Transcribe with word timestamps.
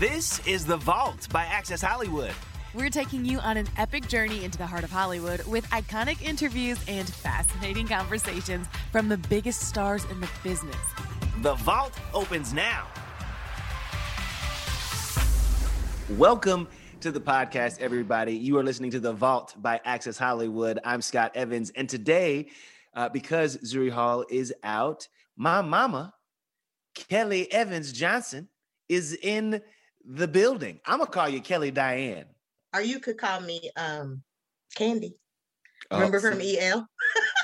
This 0.00 0.40
is 0.46 0.64
The 0.64 0.78
Vault 0.78 1.28
by 1.30 1.44
Access 1.44 1.82
Hollywood. 1.82 2.32
We're 2.72 2.88
taking 2.88 3.22
you 3.26 3.38
on 3.40 3.58
an 3.58 3.68
epic 3.76 4.08
journey 4.08 4.44
into 4.44 4.56
the 4.56 4.64
heart 4.66 4.82
of 4.82 4.90
Hollywood 4.90 5.44
with 5.44 5.66
iconic 5.66 6.22
interviews 6.22 6.78
and 6.88 7.06
fascinating 7.06 7.86
conversations 7.86 8.66
from 8.92 9.10
the 9.10 9.18
biggest 9.18 9.60
stars 9.60 10.06
in 10.06 10.18
the 10.18 10.28
business. 10.42 10.74
The 11.42 11.54
Vault 11.56 11.92
opens 12.14 12.54
now. 12.54 12.86
Welcome 16.16 16.66
to 17.00 17.12
the 17.12 17.20
podcast, 17.20 17.78
everybody. 17.80 18.34
You 18.34 18.56
are 18.56 18.64
listening 18.64 18.92
to 18.92 19.00
The 19.00 19.12
Vault 19.12 19.54
by 19.58 19.82
Access 19.84 20.16
Hollywood. 20.16 20.78
I'm 20.82 21.02
Scott 21.02 21.32
Evans. 21.34 21.72
And 21.76 21.86
today, 21.86 22.48
uh, 22.94 23.10
because 23.10 23.58
Zuri 23.58 23.90
Hall 23.90 24.24
is 24.30 24.50
out, 24.62 25.08
my 25.36 25.60
mama, 25.60 26.14
Kelly 26.94 27.52
Evans 27.52 27.92
Johnson, 27.92 28.48
is 28.88 29.12
in 29.22 29.60
the 30.04 30.28
building. 30.28 30.80
I'm 30.86 31.00
to 31.00 31.06
call 31.06 31.28
you 31.28 31.40
Kelly 31.40 31.70
Diane. 31.70 32.26
Or 32.74 32.80
you 32.80 33.00
could 33.00 33.18
call 33.18 33.40
me 33.40 33.70
um 33.76 34.22
Candy. 34.74 35.14
Remember 35.90 36.18
Oh, 36.18 36.20
from 36.20 36.40
EL? 36.40 36.86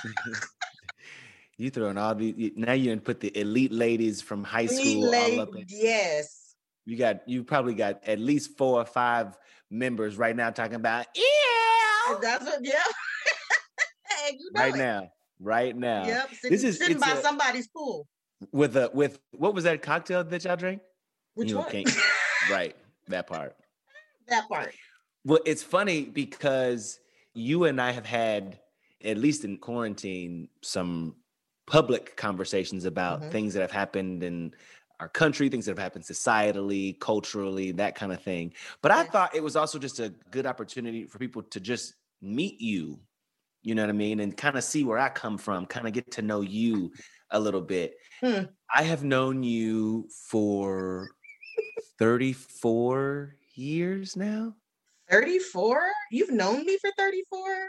you 1.58 1.70
throwing 1.70 1.98
all 1.98 2.14
the 2.14 2.52
now 2.56 2.72
you 2.72 2.90
done 2.90 3.00
put 3.00 3.20
the 3.20 3.36
elite 3.38 3.72
ladies 3.72 4.20
from 4.20 4.44
high 4.44 4.66
school 4.66 5.12
all 5.14 5.40
up 5.40 5.48
in, 5.56 5.64
yes. 5.68 6.54
you 6.84 6.96
got 6.96 7.26
you 7.28 7.42
probably 7.42 7.74
got 7.74 8.06
at 8.06 8.18
least 8.20 8.56
four 8.58 8.80
or 8.80 8.84
five 8.84 9.36
members 9.70 10.16
right 10.16 10.36
now 10.36 10.50
talking 10.50 10.74
about 10.76 11.06
yeah 11.16 12.16
That's 12.20 12.44
what 12.44 12.60
yeah. 12.62 12.74
Hey, 14.08 14.36
you 14.38 14.50
know 14.52 14.60
right 14.62 14.74
it. 14.74 14.78
now 14.78 15.10
right 15.40 15.76
now 15.76 16.06
Yep. 16.06 16.28
Sitting, 16.34 16.50
this 16.50 16.64
is 16.64 16.78
sitting 16.78 16.98
by 17.00 17.10
a- 17.10 17.22
somebody's 17.22 17.68
pool. 17.68 18.06
with 18.52 18.76
a 18.76 18.90
with 18.94 19.18
what 19.32 19.54
was 19.54 19.64
that 19.64 19.82
cocktail 19.82 20.22
that 20.24 20.44
y'all 20.44 20.56
drank 20.56 20.80
Which 21.34 21.50
You 21.50 21.56
one? 21.58 21.66
right 22.50 22.76
that 23.08 23.26
part 23.26 23.56
that 24.26 24.48
part. 24.48 24.74
Well, 25.24 25.40
it's 25.44 25.62
funny 25.62 26.04
because 26.04 27.00
you 27.34 27.64
and 27.64 27.80
I 27.80 27.90
have 27.90 28.06
had, 28.06 28.60
at 29.04 29.18
least 29.18 29.44
in 29.44 29.58
quarantine, 29.58 30.48
some 30.62 31.16
public 31.66 32.16
conversations 32.16 32.84
about 32.84 33.22
Mhm. 33.22 33.30
things 33.30 33.54
that 33.54 33.60
have 33.60 33.72
happened 33.72 34.22
in 34.22 34.54
our 35.00 35.08
country, 35.08 35.48
things 35.48 35.66
that 35.66 35.72
have 35.72 35.78
happened 35.82 36.04
societally, 36.04 36.98
culturally, 37.00 37.72
that 37.72 37.94
kind 37.94 38.12
of 38.12 38.22
thing. 38.22 38.54
But 38.82 38.92
I 38.92 39.04
Yeah. 39.04 39.10
thought 39.10 39.34
it 39.34 39.42
was 39.42 39.56
also 39.56 39.78
just 39.78 39.98
a 40.00 40.10
good 40.30 40.46
opportunity 40.46 41.06
for 41.06 41.18
people 41.18 41.42
to 41.42 41.60
just 41.60 41.94
meet 42.22 42.60
you, 42.60 43.00
you 43.62 43.74
know 43.74 43.82
what 43.82 43.90
I 43.90 43.94
mean? 43.94 44.20
And 44.20 44.36
kind 44.36 44.56
of 44.56 44.64
see 44.64 44.84
where 44.84 44.98
I 44.98 45.08
come 45.08 45.38
from, 45.38 45.66
kind 45.66 45.86
of 45.86 45.92
get 45.92 46.10
to 46.12 46.22
know 46.22 46.40
you 46.40 46.92
a 47.30 47.40
little 47.40 47.60
bit. 47.62 47.96
Hmm. 48.20 48.46
I 48.74 48.82
have 48.82 49.04
known 49.04 49.42
you 49.42 50.08
for 50.30 51.10
34 51.98 53.36
years 53.54 54.16
now. 54.16 54.54
34? 55.10 55.80
You've 56.10 56.30
known 56.30 56.64
me 56.66 56.78
for 56.78 56.90
34? 56.98 57.68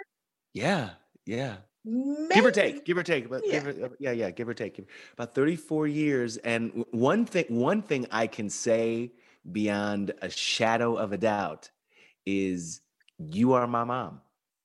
Yeah, 0.53 0.91
yeah. 1.25 1.57
Maybe. 1.85 2.35
Give 2.35 2.46
or 2.46 2.51
take, 2.51 2.85
give 2.85 2.97
or 2.97 3.03
take, 3.03 3.29
but 3.29 3.44
Yeah. 3.46 3.63
give 3.63 3.68
or, 3.68 3.91
yeah, 4.00 4.12
yeah, 4.12 4.31
give 4.31 4.50
or 4.50 4.53
take. 4.53 4.79
About 5.13 5.34
34 5.34 5.88
years, 5.88 6.38
and 6.38 6.85
one 6.91 7.25
thing, 7.25 7.46
one 7.50 7.81
thing 7.81 8.07
I 8.12 8.28
can 8.28 8.50
say 8.50 9.13
beyond 9.51 10.12
a 10.22 10.30
shadow 10.30 10.97
of 10.97 11.13
a 11.13 11.18
doubt 11.18 11.72
is 12.25 12.81
you 13.18 13.53
are 13.53 13.68
my 13.68 13.85
mom. 13.85 14.22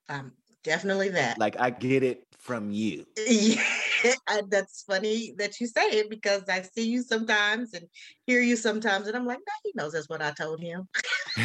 Um, 0.08 0.32
definitely 0.64 1.10
that. 1.10 1.38
Like 1.38 1.58
I 1.60 1.70
get 1.70 2.02
it 2.02 2.26
from 2.38 2.70
you. 2.72 3.06
Yeah, 3.28 3.62
and 4.28 4.50
that's 4.50 4.82
funny 4.82 5.34
that 5.38 5.60
you 5.60 5.66
say 5.66 5.86
it 5.90 6.10
because 6.10 6.42
I 6.48 6.62
see 6.62 6.88
you 6.88 7.02
sometimes 7.02 7.74
and 7.74 7.86
hear 8.26 8.40
you 8.40 8.56
sometimes, 8.56 9.06
and 9.06 9.16
I'm 9.16 9.26
like, 9.26 9.38
no, 9.38 9.52
he 9.64 9.72
knows 9.74 9.92
that's 9.92 10.08
what 10.08 10.22
I 10.22 10.32
told 10.32 10.60
him. 10.60 10.88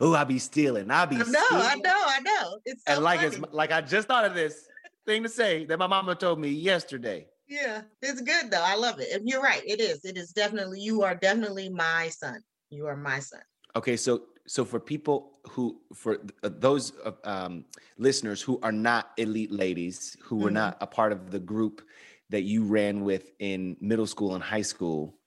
oh, 0.00 0.14
I 0.14 0.24
be 0.24 0.38
stealing. 0.38 0.90
I 0.90 1.06
be 1.06 1.16
I 1.16 1.22
know, 1.22 1.44
I 1.50 1.76
know, 1.76 2.02
I 2.06 2.20
know. 2.20 2.58
It's 2.64 2.84
so 2.86 2.94
And 2.94 3.04
like 3.04 3.22
it's 3.22 3.38
like 3.52 3.72
I 3.72 3.80
just 3.80 4.08
thought 4.08 4.24
of 4.24 4.34
this 4.34 4.68
thing 5.06 5.22
to 5.22 5.28
say 5.28 5.64
that 5.66 5.78
my 5.78 5.86
mama 5.86 6.14
told 6.14 6.40
me 6.40 6.48
yesterday. 6.48 7.26
Yeah, 7.48 7.82
it's 8.02 8.20
good 8.20 8.50
though. 8.50 8.64
I 8.64 8.74
love 8.74 8.98
it. 9.00 9.12
And 9.12 9.28
you're 9.28 9.42
right. 9.42 9.62
It 9.64 9.80
is. 9.80 10.04
It 10.04 10.16
is 10.16 10.32
definitely. 10.32 10.80
You 10.80 11.02
are 11.02 11.14
definitely 11.14 11.68
my 11.68 12.08
son. 12.08 12.40
You 12.70 12.86
are 12.86 12.96
my 12.96 13.20
son. 13.20 13.40
Okay, 13.76 13.96
so 13.96 14.22
so 14.46 14.64
for 14.64 14.78
people 14.80 15.38
who 15.50 15.80
for 15.94 16.18
uh, 16.42 16.50
those 16.58 16.92
um, 17.24 17.64
listeners 17.98 18.40
who 18.40 18.58
are 18.62 18.72
not 18.72 19.10
elite 19.16 19.50
ladies, 19.52 20.16
who 20.22 20.36
were 20.36 20.50
Mhm. 20.50 20.54
not 20.54 20.76
a 20.80 20.86
part 20.86 21.12
of 21.12 21.30
the 21.30 21.38
group 21.38 21.86
that 22.30 22.42
you 22.42 22.64
ran 22.64 23.04
with 23.04 23.32
in 23.38 23.76
middle 23.80 24.06
school 24.06 24.34
and 24.34 24.42
high 24.42 24.62
school, 24.62 25.18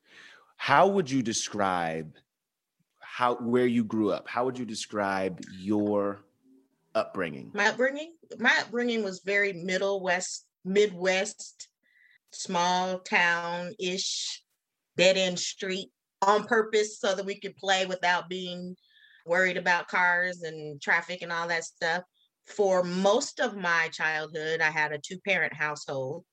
how 0.57 0.88
would 0.88 1.09
you 1.09 1.22
describe 1.22 2.16
how 3.00 3.35
where 3.35 3.68
you 3.68 3.84
grew 3.84 4.12
up? 4.12 4.28
How 4.28 4.46
would 4.46 4.57
you 4.57 4.66
describe 4.66 5.41
your 5.51 6.24
upbringing? 6.96 7.51
My 7.53 7.68
upbringing. 7.68 8.16
My 8.38 8.57
upbringing 8.62 9.03
was 9.03 9.22
very 9.25 9.53
middle 9.53 10.01
west, 10.01 10.46
Midwest, 10.66 11.68
small 12.31 13.00
town 13.00 13.74
ish, 13.80 14.44
dead 14.97 15.18
end 15.18 15.40
street 15.40 15.91
on 16.22 16.46
purpose 16.46 17.00
so 17.00 17.16
that 17.16 17.25
we 17.25 17.40
could 17.40 17.56
play 17.57 17.86
without 17.86 18.30
being 18.30 18.75
worried 19.29 19.57
about 19.57 19.90
cars 19.90 20.44
and 20.44 20.81
traffic 20.81 21.22
and 21.23 21.34
all 21.34 21.47
that 21.50 21.66
stuff. 21.66 22.03
For 22.47 22.84
most 22.84 23.40
of 23.41 23.56
my 23.57 23.90
childhood, 23.94 24.62
I 24.62 24.72
had 24.72 24.94
a 24.94 25.00
two 25.00 25.19
parent 25.22 25.53
household 25.53 26.25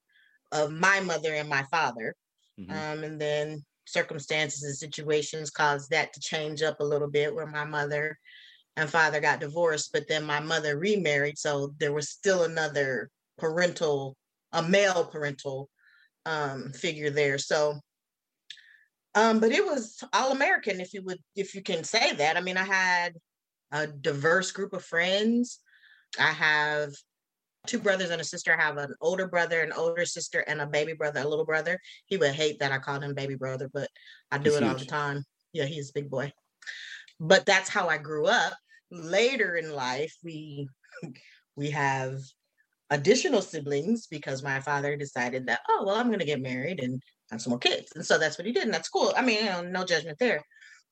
of 0.53 0.73
my 0.73 1.01
mother 1.01 1.35
and 1.35 1.49
my 1.49 1.65
father. 1.71 2.15
Mhm. 2.59 2.71
Um, 2.71 3.05
and 3.05 3.21
then 3.21 3.65
circumstances 3.87 4.63
and 4.65 4.77
situations 4.77 5.51
caused 5.51 5.91
that 5.91 6.13
to 6.15 6.21
change 6.21 6.63
up 6.63 6.81
a 6.81 6.85
little 6.85 7.11
bit 7.11 7.35
where 7.35 7.47
my 7.47 7.65
mother 7.65 8.19
and 8.77 8.91
father 8.91 9.21
got 9.21 9.41
divorced, 9.41 9.91
but 9.93 10.09
then 10.09 10.25
my 10.25 10.41
mother 10.41 10.79
remarried. 10.79 11.39
So 11.39 11.75
there 11.79 11.93
was 11.93 12.11
still 12.11 12.45
another 12.45 13.11
parental, 13.39 14.17
a 14.53 14.63
male 14.63 15.07
parental 15.07 15.71
um, 16.27 16.73
figure 16.73 17.11
there. 17.11 17.39
So, 17.39 17.81
um, 19.17 19.41
but 19.41 19.51
it 19.51 19.65
was 19.65 20.05
all 20.13 20.31
American, 20.31 20.81
if 20.81 20.93
you 20.93 21.03
would, 21.03 21.19
if 21.35 21.55
you 21.55 21.63
can 21.63 21.83
say 21.83 22.13
that. 22.13 22.37
I 22.37 22.41
mean, 22.43 22.59
I 22.59 22.65
had 22.65 23.15
a 23.73 23.87
diverse 23.87 24.53
group 24.53 24.75
of 24.75 24.85
friends. 24.85 25.61
I 26.21 26.31
have 26.31 26.93
two 27.67 27.79
brothers 27.79 28.11
and 28.11 28.21
a 28.21 28.25
sister. 28.25 28.55
I 28.55 28.63
have 28.63 28.77
an 28.77 28.95
older 29.01 29.27
brother, 29.27 29.63
an 29.63 29.73
older 29.73 30.05
sister, 30.05 30.41
and 30.41 30.61
a 30.61 30.67
baby 30.67 30.93
brother, 30.93 31.21
a 31.21 31.29
little 31.29 31.47
brother. 31.47 31.81
He 32.05 32.19
would 32.19 32.33
hate 32.33 32.59
that 32.61 32.73
I 32.73 32.79
called 32.79 33.03
him 33.03 33.15
baby 33.15 33.37
brother, 33.37 33.71
but 33.73 33.89
I 34.31 34.37
do 34.37 34.51
He's 34.51 34.61
it 34.61 34.65
all 34.65 34.77
the 34.77 34.85
time. 34.85 35.25
Yeah, 35.55 35.65
he's 35.65 35.89
a 35.89 35.95
big 35.95 36.11
boy. 36.11 36.31
But 37.19 37.47
that's 37.47 37.71
how 37.71 37.89
I 37.89 37.97
grew 37.97 38.27
up. 38.27 38.53
Later 38.91 39.57
in 39.57 39.73
life, 39.73 40.15
we 40.23 40.69
we 41.57 41.71
have 41.71 42.19
additional 42.91 43.41
siblings 43.41 44.07
because 44.07 44.43
my 44.43 44.61
father 44.61 44.95
decided 44.95 45.47
that, 45.47 45.61
oh, 45.69 45.85
well, 45.87 45.97
I'm 45.97 46.09
going 46.09 46.21
to 46.21 46.27
get 46.27 46.41
married 46.41 46.81
and 46.81 47.03
have 47.31 47.41
some 47.41 47.51
more 47.51 47.59
kids. 47.59 47.93
And 47.95 48.05
so 48.05 48.19
that's 48.19 48.39
what 48.39 48.47
he 48.47 48.53
did. 48.53 48.65
And 48.65 48.75
that's 48.75 48.89
cool. 48.89 49.13
I 49.17 49.23
mean, 49.23 49.45
you 49.45 49.51
know, 49.51 49.63
no 49.63 49.85
judgment 49.85 50.19
there. 50.19 50.43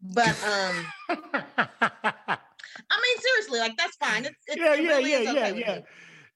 But 0.02 0.36
um, 0.44 0.86
I 1.08 2.38
mean, 2.90 3.18
seriously, 3.18 3.60
like 3.60 3.76
that's 3.76 3.96
fine. 3.96 4.24
It's, 4.24 4.36
it's, 4.46 4.56
yeah, 4.56 4.74
it 4.74 4.82
yeah, 4.82 4.88
really 4.96 5.10
yeah, 5.12 5.18
is 5.18 5.24
yeah, 5.26 5.32
okay 5.32 5.52
with 5.52 5.60
yeah. 5.60 5.74
me. 5.76 5.84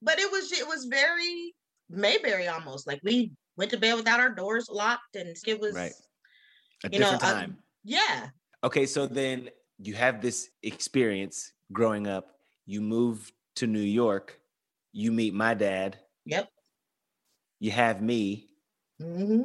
But 0.00 0.18
it 0.18 0.30
was 0.30 0.52
it 0.52 0.66
was 0.66 0.84
very 0.86 1.54
Mayberry 1.90 2.46
almost. 2.48 2.86
Like 2.86 3.00
we 3.02 3.32
went 3.56 3.70
to 3.72 3.76
bed 3.76 3.96
without 3.96 4.20
our 4.20 4.30
doors 4.30 4.68
locked, 4.70 5.16
and 5.16 5.36
it 5.46 5.60
was 5.60 5.74
Right. 5.74 5.92
A 6.84 6.88
you 6.90 7.00
know, 7.00 7.10
different 7.10 7.24
uh, 7.24 7.32
time. 7.34 7.56
yeah, 7.84 8.28
Okay, 8.64 8.86
so 8.86 9.06
then 9.06 9.50
you 9.78 9.94
have 9.94 10.20
this 10.20 10.50
experience 10.62 11.52
growing 11.72 12.08
up. 12.08 12.38
You 12.66 12.80
move 12.80 13.30
to 13.56 13.66
New 13.66 13.78
York. 13.80 14.40
You 14.92 15.12
meet 15.12 15.32
my 15.32 15.54
dad. 15.54 15.98
yep. 16.24 16.48
You 17.60 17.70
have 17.70 18.02
me. 18.02 18.48
hmm 19.00 19.42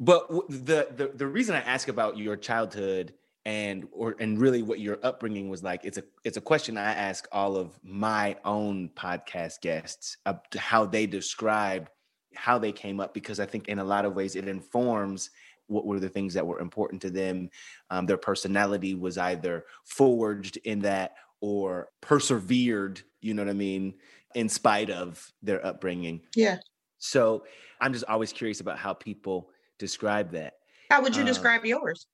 But 0.00 0.28
the 0.48 0.88
the 0.96 1.12
the 1.14 1.26
reason 1.26 1.54
I 1.54 1.60
ask 1.60 1.88
about 1.88 2.16
your 2.16 2.34
childhood 2.34 3.12
and 3.44 3.86
or 3.92 4.16
and 4.18 4.38
really 4.38 4.62
what 4.62 4.80
your 4.80 4.98
upbringing 5.02 5.50
was 5.50 5.62
like, 5.62 5.84
it's 5.84 5.98
a 5.98 6.02
it's 6.24 6.38
a 6.38 6.40
question 6.40 6.78
I 6.78 6.92
ask 6.94 7.28
all 7.30 7.56
of 7.56 7.78
my 7.82 8.36
own 8.44 8.90
podcast 8.96 9.60
guests 9.60 10.16
how 10.56 10.86
they 10.86 11.06
describe 11.06 11.90
how 12.34 12.58
they 12.58 12.72
came 12.72 12.98
up 12.98 13.12
because 13.12 13.40
I 13.40 13.46
think 13.46 13.68
in 13.68 13.78
a 13.78 13.84
lot 13.84 14.04
of 14.06 14.14
ways 14.14 14.36
it 14.36 14.48
informs 14.48 15.30
what 15.66 15.86
were 15.86 16.00
the 16.00 16.08
things 16.08 16.34
that 16.34 16.46
were 16.46 16.60
important 16.60 17.02
to 17.02 17.10
them. 17.10 17.50
Um, 17.90 18.06
their 18.06 18.16
personality 18.16 18.94
was 18.94 19.18
either 19.18 19.66
forged 19.84 20.56
in 20.58 20.80
that 20.80 21.14
or 21.40 21.88
persevered, 22.00 23.02
you 23.20 23.34
know 23.34 23.44
what 23.44 23.50
I 23.50 23.54
mean, 23.54 23.94
in 24.34 24.48
spite 24.48 24.90
of 24.90 25.32
their 25.42 25.64
upbringing. 25.64 26.22
Yeah. 26.34 26.58
So 26.98 27.44
I'm 27.80 27.92
just 27.92 28.04
always 28.06 28.32
curious 28.32 28.60
about 28.60 28.78
how 28.78 28.94
people 28.94 29.50
describe 29.80 30.30
that. 30.32 30.54
How 30.90 31.02
would 31.02 31.16
you 31.16 31.22
Uh, 31.22 31.26
describe 31.26 31.64
yours? 31.64 32.06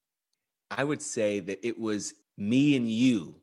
I 0.71 0.85
would 0.85 1.03
say 1.03 1.41
that 1.41 1.67
it 1.67 1.79
was 1.79 2.15
me 2.39 2.77
and 2.77 2.91
you 2.91 3.41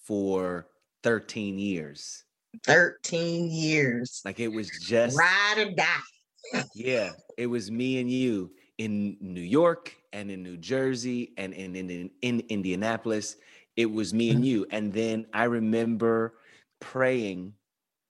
for 0.00 0.68
13 1.02 1.58
years. 1.58 2.24
13 2.64 3.50
years. 3.50 4.22
Like 4.24 4.40
it 4.40 4.48
was 4.48 4.70
just 4.70 5.16
Ride 5.18 5.58
or 5.58 5.70
die. 5.74 6.64
yeah, 6.74 7.12
it 7.36 7.46
was 7.46 7.70
me 7.70 8.00
and 8.00 8.10
you 8.10 8.54
in 8.78 9.16
New 9.20 9.42
York 9.42 9.94
and 10.12 10.30
in 10.30 10.42
New 10.42 10.56
Jersey 10.56 11.32
and 11.36 11.52
in 11.52 11.76
in, 11.76 11.90
in, 11.90 12.10
in 12.22 12.40
Indianapolis. 12.48 13.36
It 13.76 13.86
was 13.86 14.14
me 14.14 14.30
and 14.30 14.44
you. 14.44 14.66
And 14.70 14.92
then 14.92 15.26
I 15.34 15.44
remember 15.44 16.38
praying 16.80 17.54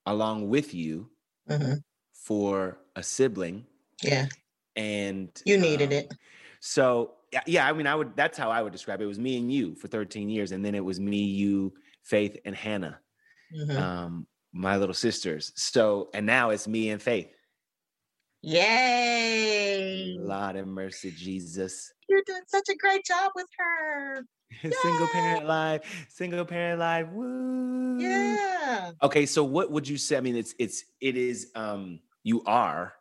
along 0.07 0.49
with 0.49 0.75
you 0.75 1.11
Mhm. 1.49 1.83
for 2.15 2.79
a 2.97 3.03
sibling 3.03 3.67
Yeah. 4.03 4.29
And 4.77 5.31
You 5.45 5.59
needed 5.59 5.93
um, 5.93 5.99
it. 5.99 6.15
So 6.61 7.15
yeah, 7.47 7.67
I 7.69 7.73
mean, 7.73 7.87
I 7.87 7.95
would. 7.95 8.17
That's 8.17 8.39
how 8.39 8.51
I 8.51 8.63
would 8.63 8.73
describe 8.73 9.01
it. 9.01 9.05
It 9.05 9.09
was 9.09 9.19
me 9.19 9.37
and 9.39 9.53
you 9.53 9.75
for 9.75 9.89
13 9.89 10.29
years, 10.29 10.53
and 10.53 10.65
then 10.65 10.75
it 10.75 10.85
was 10.85 11.01
me, 11.01 11.19
you, 11.19 11.75
Faith, 12.03 12.37
and 12.45 12.55
Hannah, 12.55 13.01
Mhm. 13.55 13.77
um, 13.77 14.27
my 14.53 14.77
little 14.77 14.95
sisters. 14.95 15.53
So, 15.57 16.09
and 16.15 16.25
now 16.25 16.51
it's 16.51 16.69
me 16.69 16.91
and 16.91 17.03
Faith. 17.03 17.35
Yay. 18.43 20.17
Lord 20.19 20.57
of 20.57 20.69
mercy, 20.69 21.11
Jesus. 21.11 21.93
You're 22.09 22.23
doing 22.27 22.43
such 22.47 22.69
a 22.71 22.77
great 22.77 23.05
job 23.05 23.33
with 23.35 23.49
her. 23.59 24.25
single 24.63 25.09
parent 25.09 25.47
life, 25.47 26.07
single 26.09 26.45
parent 26.45 26.79
life. 26.79 27.09
Woo. 27.11 27.99
Yeah. 27.99 28.93
Okay, 29.03 29.27
so 29.27 29.43
what 29.43 29.71
would 29.71 29.89
you 29.89 29.99
say? 29.99 30.17
I 30.17 30.21
mean, 30.21 30.37
it's 30.37 30.55
it's 30.59 30.85
it 31.01 31.17
is. 31.17 31.51
Um, 31.55 32.01
you 32.23 32.43
are 32.45 32.95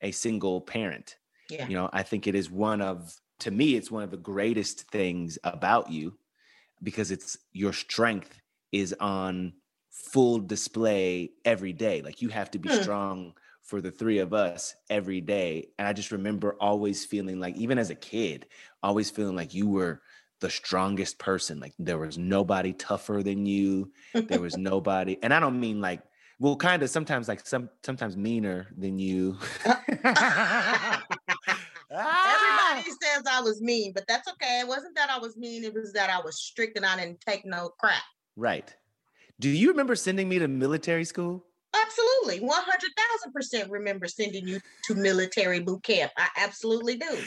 a 0.00 0.10
single 0.12 0.60
parent. 0.60 1.16
Yeah. 1.50 1.66
you 1.66 1.74
know 1.74 1.88
i 1.94 2.02
think 2.02 2.26
it 2.26 2.34
is 2.34 2.50
one 2.50 2.82
of 2.82 3.16
to 3.40 3.50
me 3.50 3.74
it's 3.74 3.90
one 3.90 4.02
of 4.02 4.10
the 4.10 4.18
greatest 4.18 4.90
things 4.90 5.38
about 5.44 5.90
you 5.90 6.18
because 6.82 7.10
it's 7.10 7.38
your 7.52 7.72
strength 7.72 8.40
is 8.72 8.94
on 9.00 9.54
full 9.90 10.38
display 10.38 11.32
every 11.44 11.72
day 11.72 12.02
like 12.02 12.22
you 12.22 12.28
have 12.28 12.50
to 12.50 12.58
be 12.58 12.68
Hmm. 12.68 12.74
strong 12.82 13.34
for 13.62 13.80
the 13.80 13.90
three 13.90 14.18
of 14.18 14.32
us 14.32 14.74
every 14.90 15.20
day 15.20 15.68
and 15.78 15.88
i 15.88 15.92
just 15.92 16.12
remember 16.12 16.56
always 16.60 17.04
feeling 17.04 17.40
like 17.40 17.56
even 17.56 17.78
as 17.78 17.90
a 17.90 17.94
kid 17.94 18.46
always 18.82 19.10
feeling 19.10 19.36
like 19.36 19.54
you 19.54 19.68
were 19.68 20.02
the 20.40 20.50
strongest 20.50 21.18
person 21.18 21.58
like 21.58 21.74
there 21.78 21.98
was 21.98 22.16
nobody 22.18 22.72
tougher 22.72 23.22
than 23.24 23.44
you 23.46 23.92
there 24.28 24.40
was 24.40 24.56
nobody 24.56 25.18
and 25.22 25.34
i 25.34 25.40
don't 25.40 25.58
mean 25.58 25.80
like 25.80 26.02
well 26.38 26.56
kind 26.56 26.82
of 26.82 26.90
sometimes 26.90 27.28
like 27.28 27.46
some 27.46 27.68
sometimes 27.82 28.16
meaner 28.16 28.68
than 28.76 28.98
you! 28.98 29.36
Everybody 29.64 30.00
says 33.02 33.24
I 33.30 33.40
was 33.42 33.60
mean, 33.60 33.92
but 33.92 34.04
that's 34.06 34.28
okay. 34.28 34.60
It 34.60 34.68
wasn't 34.68 34.96
that 34.96 35.10
I 35.10 35.18
was 35.18 35.36
mean. 35.36 35.64
It 35.64 35.74
was 35.74 35.92
that 35.92 36.10
I 36.10 36.20
was 36.20 36.40
strict 36.40 36.76
and 36.76 36.86
I 36.86 36.96
didn't 36.96 37.20
take 37.20 37.44
no 37.44 37.70
crap. 37.78 38.02
Right. 38.36 38.74
Do 39.40 39.48
you 39.48 39.68
remember 39.68 39.94
sending 39.94 40.28
me 40.28 40.38
to 40.38 40.48
military 40.48 41.04
school? 41.04 41.44
Absolutely. 41.74 42.40
100,000% 42.40 43.70
remember 43.70 44.06
sending 44.06 44.48
you 44.48 44.60
to 44.84 44.94
military 44.94 45.60
boot 45.60 45.82
camp. 45.82 46.12
I 46.16 46.28
absolutely 46.36 46.96
do. 46.96 47.18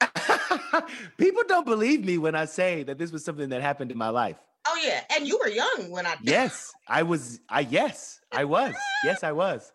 People 1.18 1.42
don't 1.46 1.66
believe 1.66 2.04
me 2.04 2.18
when 2.18 2.34
I 2.34 2.46
say 2.46 2.82
that 2.84 2.98
this 2.98 3.12
was 3.12 3.24
something 3.24 3.50
that 3.50 3.62
happened 3.62 3.90
in 3.90 3.98
my 3.98 4.08
life. 4.08 4.36
Oh, 4.66 4.80
yeah. 4.84 5.00
And 5.14 5.26
you 5.26 5.38
were 5.38 5.48
young 5.48 5.90
when 5.90 6.06
I 6.06 6.16
did. 6.16 6.30
Yes, 6.30 6.72
I 6.86 7.02
was. 7.02 7.40
I 7.48 7.60
yes, 7.60 8.20
I 8.32 8.44
was. 8.44 8.74
Yes, 9.04 9.24
I 9.24 9.32
was. 9.32 9.72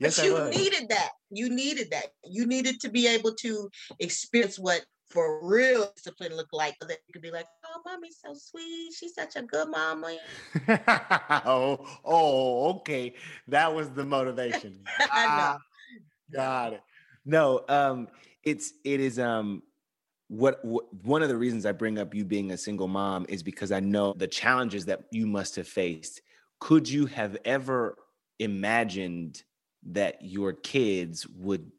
Yes, 0.00 0.16
but 0.16 0.24
I 0.24 0.26
you 0.26 0.34
was. 0.34 0.56
needed 0.56 0.88
that. 0.90 1.10
You 1.30 1.48
needed 1.50 1.90
that. 1.90 2.06
You 2.24 2.46
needed 2.46 2.80
to 2.80 2.88
be 2.88 3.06
able 3.06 3.34
to 3.36 3.70
experience 3.98 4.58
what 4.58 4.84
for 5.10 5.46
real 5.46 5.90
discipline 5.96 6.36
looked 6.36 6.52
like. 6.52 6.76
So 6.80 6.86
that 6.88 6.98
you 7.06 7.12
could 7.12 7.22
be 7.22 7.30
like, 7.30 7.46
oh, 7.66 7.80
mommy's 7.84 8.18
so 8.24 8.34
sweet. 8.34 8.92
She's 8.92 9.14
such 9.14 9.36
a 9.36 9.42
good 9.42 9.68
mommy. 9.68 10.18
oh, 11.46 11.84
oh, 12.04 12.70
okay. 12.76 13.14
That 13.48 13.74
was 13.74 13.90
the 13.90 14.04
motivation. 14.04 14.80
I 15.12 15.26
know. 15.26 15.32
Ah, 15.32 15.58
Got 16.32 16.72
it. 16.74 16.82
No, 17.24 17.64
um, 17.68 18.08
it's 18.44 18.72
it 18.84 19.00
is 19.00 19.18
um 19.18 19.62
what, 20.28 20.64
what 20.64 20.84
one 21.04 21.22
of 21.22 21.28
the 21.28 21.36
reasons 21.36 21.66
I 21.66 21.72
bring 21.72 21.98
up 21.98 22.14
you 22.14 22.24
being 22.24 22.52
a 22.52 22.56
single 22.58 22.88
mom 22.88 23.26
is 23.28 23.42
because 23.42 23.72
I 23.72 23.80
know 23.80 24.14
the 24.16 24.26
challenges 24.26 24.84
that 24.86 25.04
you 25.10 25.26
must 25.26 25.56
have 25.56 25.66
faced. 25.66 26.20
Could 26.60 26.88
you 26.88 27.06
have 27.06 27.36
ever 27.44 27.96
imagined 28.38 29.42
that 29.90 30.18
your 30.20 30.52
kids 30.52 31.26
would 31.28 31.70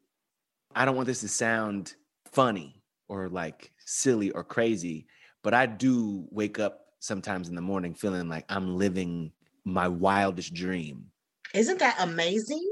I 0.74 0.84
don't 0.84 0.94
want 0.94 1.06
this 1.06 1.20
to 1.20 1.28
sound 1.28 1.94
funny 2.32 2.82
or 3.08 3.28
like 3.28 3.72
silly 3.84 4.30
or 4.30 4.44
crazy, 4.44 5.06
but 5.42 5.52
I 5.52 5.66
do 5.66 6.26
wake 6.30 6.58
up 6.58 6.86
sometimes 7.00 7.48
in 7.48 7.54
the 7.54 7.60
morning 7.60 7.94
feeling 7.94 8.28
like 8.28 8.44
I'm 8.48 8.76
living 8.76 9.32
my 9.64 9.88
wildest 9.88 10.54
dream 10.54 11.06
Isn't 11.54 11.78
that 11.78 11.96
amazing? 12.00 12.69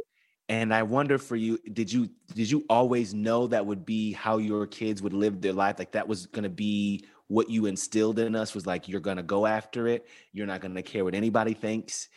And 0.49 0.73
i 0.73 0.83
wonder 0.83 1.19
for 1.19 1.37
you 1.37 1.59
did 1.73 1.93
you 1.93 2.09
did 2.35 2.51
you 2.51 2.65
always 2.69 3.15
know 3.15 3.47
that 3.47 3.65
would 3.65 3.85
be 3.85 4.13
how 4.13 4.39
your 4.39 4.67
kids 4.67 5.03
would 5.03 5.13
live 5.13 5.41
their 5.41 5.53
life 5.53 5.79
like 5.79 5.93
that 5.93 6.07
was 6.07 6.27
going 6.27 6.43
to 6.43 6.49
be 6.49 7.05
what 7.29 7.51
you 7.51 7.67
instilled 7.67 8.19
in 8.19 8.35
us 8.35 8.55
was 8.55 8.67
like 8.67 8.89
you're 8.89 9.01
going 9.01 9.17
to 9.17 9.23
go 9.23 9.47
after 9.47 9.87
it 9.87 10.07
you're 10.33 10.47
not 10.47 10.61
going 10.61 10.75
to 10.75 10.83
care 10.83 11.05
what 11.05 11.15
anybody 11.15 11.55
thinks 11.55 12.09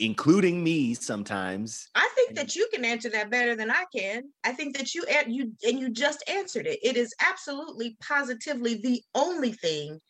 including 0.00 0.62
me 0.62 0.92
sometimes 0.94 1.88
I 1.94 2.08
think 2.14 2.34
that 2.34 2.56
you 2.56 2.68
can 2.72 2.84
answer 2.84 3.08
that 3.10 3.30
better 3.30 3.54
than 3.54 3.70
I 3.70 3.84
can. 3.94 4.24
I 4.44 4.52
think 4.52 4.76
that 4.76 4.94
you 4.94 5.04
an- 5.04 5.32
you 5.32 5.52
and 5.66 5.78
you 5.78 5.88
just 5.88 6.22
answered 6.28 6.66
it. 6.66 6.78
It 6.82 6.96
is 6.96 7.14
absolutely 7.20 7.96
positively 8.00 8.74
the 8.74 9.02
only 9.14 9.52
thing, 9.52 10.00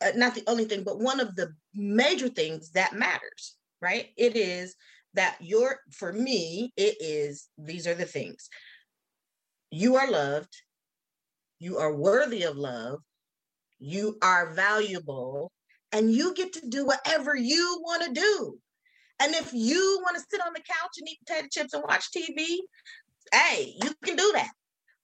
uh, 0.00 0.12
not 0.14 0.34
the 0.34 0.44
only 0.46 0.64
thing, 0.64 0.84
but 0.84 1.00
one 1.00 1.20
of 1.20 1.34
the 1.36 1.52
major 1.74 2.28
things 2.28 2.70
that 2.70 2.94
matters, 2.94 3.56
right? 3.80 4.10
It 4.16 4.36
is 4.36 4.76
that 5.14 5.36
your 5.40 5.80
for 5.90 6.12
me 6.12 6.72
it 6.76 6.96
is 7.00 7.48
these 7.58 7.86
are 7.86 7.94
the 7.94 8.04
things. 8.04 8.48
You 9.70 9.96
are 9.96 10.10
loved. 10.10 10.54
You 11.58 11.78
are 11.78 11.94
worthy 11.94 12.42
of 12.44 12.56
love. 12.56 13.00
You 13.78 14.18
are 14.22 14.52
valuable 14.54 15.52
and 15.92 16.12
you 16.12 16.34
get 16.34 16.52
to 16.54 16.68
do 16.68 16.86
whatever 16.86 17.34
you 17.34 17.80
want 17.82 18.04
to 18.04 18.20
do. 18.20 18.58
And 19.20 19.34
if 19.34 19.52
you 19.52 20.00
want 20.02 20.16
to 20.16 20.24
sit 20.30 20.40
on 20.44 20.52
the 20.54 20.60
couch 20.60 20.92
and 20.98 21.08
eat 21.08 21.18
potato 21.26 21.48
chips 21.50 21.74
and 21.74 21.82
watch 21.86 22.10
TV, 22.10 22.56
hey, 23.32 23.74
you 23.82 23.92
can 24.04 24.16
do 24.16 24.30
that. 24.34 24.50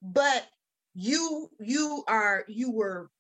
But 0.03 0.47
you 0.95 1.51
you 1.61 2.03
are 2.09 2.45
you 2.49 2.73
were 2.73 3.11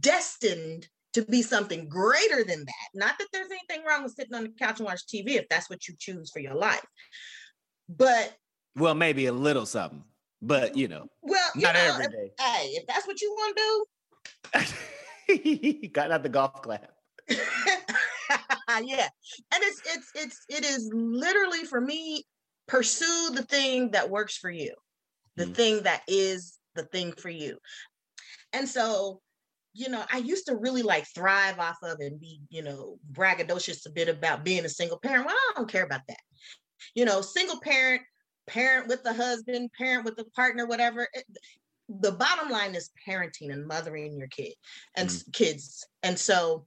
destined 0.00 0.86
to 1.14 1.22
be 1.22 1.42
something 1.42 1.88
greater 1.88 2.44
than 2.44 2.64
that. 2.64 2.88
Not 2.94 3.14
that 3.18 3.28
there's 3.32 3.48
anything 3.50 3.86
wrong 3.86 4.02
with 4.02 4.12
sitting 4.14 4.34
on 4.34 4.42
the 4.44 4.48
couch 4.58 4.78
and 4.80 4.86
watch 4.86 5.06
TV 5.06 5.30
if 5.36 5.48
that's 5.48 5.70
what 5.70 5.88
you 5.88 5.94
choose 5.98 6.30
for 6.32 6.40
your 6.40 6.54
life. 6.54 6.84
But 7.88 8.36
well 8.76 8.94
maybe 8.94 9.26
a 9.26 9.32
little 9.32 9.66
something 9.66 10.02
but 10.42 10.76
you 10.76 10.88
know 10.88 11.06
well, 11.22 11.50
you 11.54 11.62
not 11.62 11.74
know, 11.74 11.98
every 12.02 12.04
if- 12.04 12.32
hey, 12.40 12.66
if 12.74 12.86
that's 12.86 13.06
what 13.06 13.20
you 13.20 13.30
want 13.32 13.56
to 14.52 14.66
do, 15.28 15.88
got 15.92 16.10
out 16.10 16.22
the 16.22 16.28
golf 16.28 16.60
clap 16.62 16.90
yeah 17.30 19.08
and 19.52 19.62
it's 19.62 19.80
it's 19.86 20.10
it's 20.14 20.40
it 20.50 20.64
is 20.64 20.90
literally 20.92 21.64
for 21.64 21.80
me 21.80 22.24
pursue 22.66 23.30
the 23.34 23.42
thing 23.42 23.90
that 23.92 24.10
works 24.10 24.36
for 24.36 24.50
you 24.50 24.74
the 25.36 25.46
Mm. 25.46 25.54
thing 25.54 25.82
that 25.84 26.02
is 26.06 26.58
the 26.74 26.84
thing 26.84 27.12
for 27.12 27.30
you 27.30 27.58
and 28.52 28.68
so 28.68 29.20
you 29.74 29.88
know 29.88 30.04
i 30.12 30.18
used 30.18 30.46
to 30.46 30.56
really 30.56 30.82
like 30.82 31.06
thrive 31.14 31.58
off 31.58 31.76
of 31.82 31.98
and 32.00 32.20
be 32.20 32.40
you 32.48 32.62
know 32.62 32.96
braggadocious 33.12 33.86
a 33.86 33.90
bit 33.90 34.08
about 34.08 34.44
being 34.44 34.64
a 34.64 34.68
single 34.68 34.98
parent. 34.98 35.26
Well 35.26 35.36
i 35.36 35.52
don't 35.56 35.70
care 35.70 35.84
about 35.84 36.02
that. 36.08 36.20
You 36.94 37.04
know 37.04 37.20
single 37.20 37.60
parent 37.60 38.02
parent 38.46 38.88
with 38.88 39.02
the 39.02 39.12
husband 39.12 39.70
parent 39.76 40.04
with 40.04 40.16
the 40.16 40.24
partner 40.36 40.66
whatever 40.66 41.08
it, 41.12 41.24
the 41.88 42.12
bottom 42.12 42.50
line 42.50 42.74
is 42.74 42.90
parenting 43.06 43.52
and 43.52 43.66
mothering 43.66 44.16
your 44.18 44.28
kid 44.28 44.52
and 44.96 45.08
s- 45.08 45.24
kids. 45.32 45.86
And 46.02 46.18
so 46.18 46.66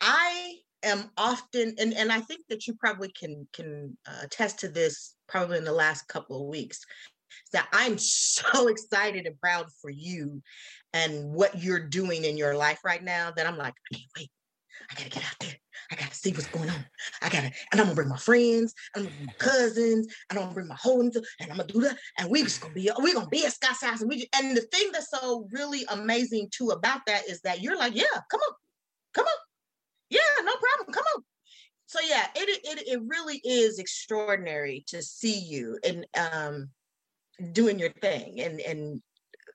I 0.00 0.56
am 0.82 1.10
often, 1.16 1.76
and, 1.78 1.94
and 1.94 2.12
I 2.12 2.20
think 2.20 2.44
that 2.48 2.66
you 2.66 2.74
probably 2.74 3.10
can 3.12 3.46
can 3.52 3.96
uh, 4.06 4.22
attest 4.24 4.58
to 4.60 4.68
this 4.68 5.14
probably 5.28 5.58
in 5.58 5.64
the 5.64 5.72
last 5.72 6.08
couple 6.08 6.42
of 6.42 6.48
weeks, 6.48 6.80
that 7.52 7.68
I'm 7.72 7.98
so 7.98 8.68
excited 8.68 9.26
and 9.26 9.40
proud 9.40 9.66
for 9.80 9.90
you 9.90 10.42
and 10.94 11.32
what 11.32 11.60
you're 11.62 11.80
doing 11.80 12.24
in 12.24 12.38
your 12.38 12.56
life 12.56 12.78
right 12.84 13.02
now 13.02 13.32
that 13.36 13.46
I'm 13.46 13.58
like, 13.58 13.74
I 13.92 13.96
can't 13.96 14.10
wait. 14.16 14.30
I 14.90 14.94
gotta 14.94 15.10
get 15.10 15.24
out 15.24 15.38
there. 15.40 15.54
I 15.90 15.96
gotta 15.96 16.14
see 16.14 16.30
what's 16.32 16.46
going 16.46 16.70
on. 16.70 16.84
I 17.20 17.28
gotta, 17.28 17.50
and 17.72 17.80
I'm 17.80 17.86
gonna 17.86 17.94
bring 17.94 18.08
my 18.08 18.16
friends, 18.16 18.72
I'm 18.94 19.02
gonna 19.02 19.14
bring 19.14 19.26
my 19.26 19.32
cousins, 19.38 20.06
and 20.30 20.38
I'm 20.38 20.44
gonna 20.44 20.54
bring 20.54 20.68
my 20.68 20.76
whole, 20.76 21.00
and 21.00 21.12
I'm 21.40 21.48
gonna 21.48 21.66
do 21.66 21.80
that. 21.80 21.98
And 22.18 22.30
we 22.30 22.42
just 22.42 22.60
gonna 22.60 22.74
be, 22.74 22.90
we 23.02 23.12
gonna 23.12 23.28
be 23.28 23.44
at 23.44 23.52
Scott's 23.52 23.82
house. 23.82 24.00
And 24.00 24.08
we, 24.08 24.28
and 24.36 24.56
the 24.56 24.62
thing 24.62 24.90
that's 24.92 25.10
so 25.10 25.48
really 25.50 25.84
amazing 25.90 26.48
too 26.56 26.70
about 26.70 27.00
that 27.06 27.28
is 27.28 27.40
that 27.42 27.60
you're 27.60 27.76
like, 27.76 27.94
yeah, 27.96 28.04
come 28.30 28.40
on, 28.40 28.54
come 29.14 29.26
on, 29.26 29.38
yeah, 30.10 30.20
no 30.42 30.52
problem, 30.54 30.94
come 30.94 31.04
on. 31.16 31.24
So 31.86 31.98
yeah, 32.06 32.26
it 32.34 32.60
it 32.64 32.88
it 32.88 33.00
really 33.06 33.40
is 33.44 33.78
extraordinary 33.78 34.84
to 34.88 35.02
see 35.02 35.38
you 35.38 35.78
and 35.84 36.06
um 36.14 36.70
doing 37.52 37.78
your 37.78 37.90
thing 37.90 38.40
and 38.40 38.60
and 38.60 39.02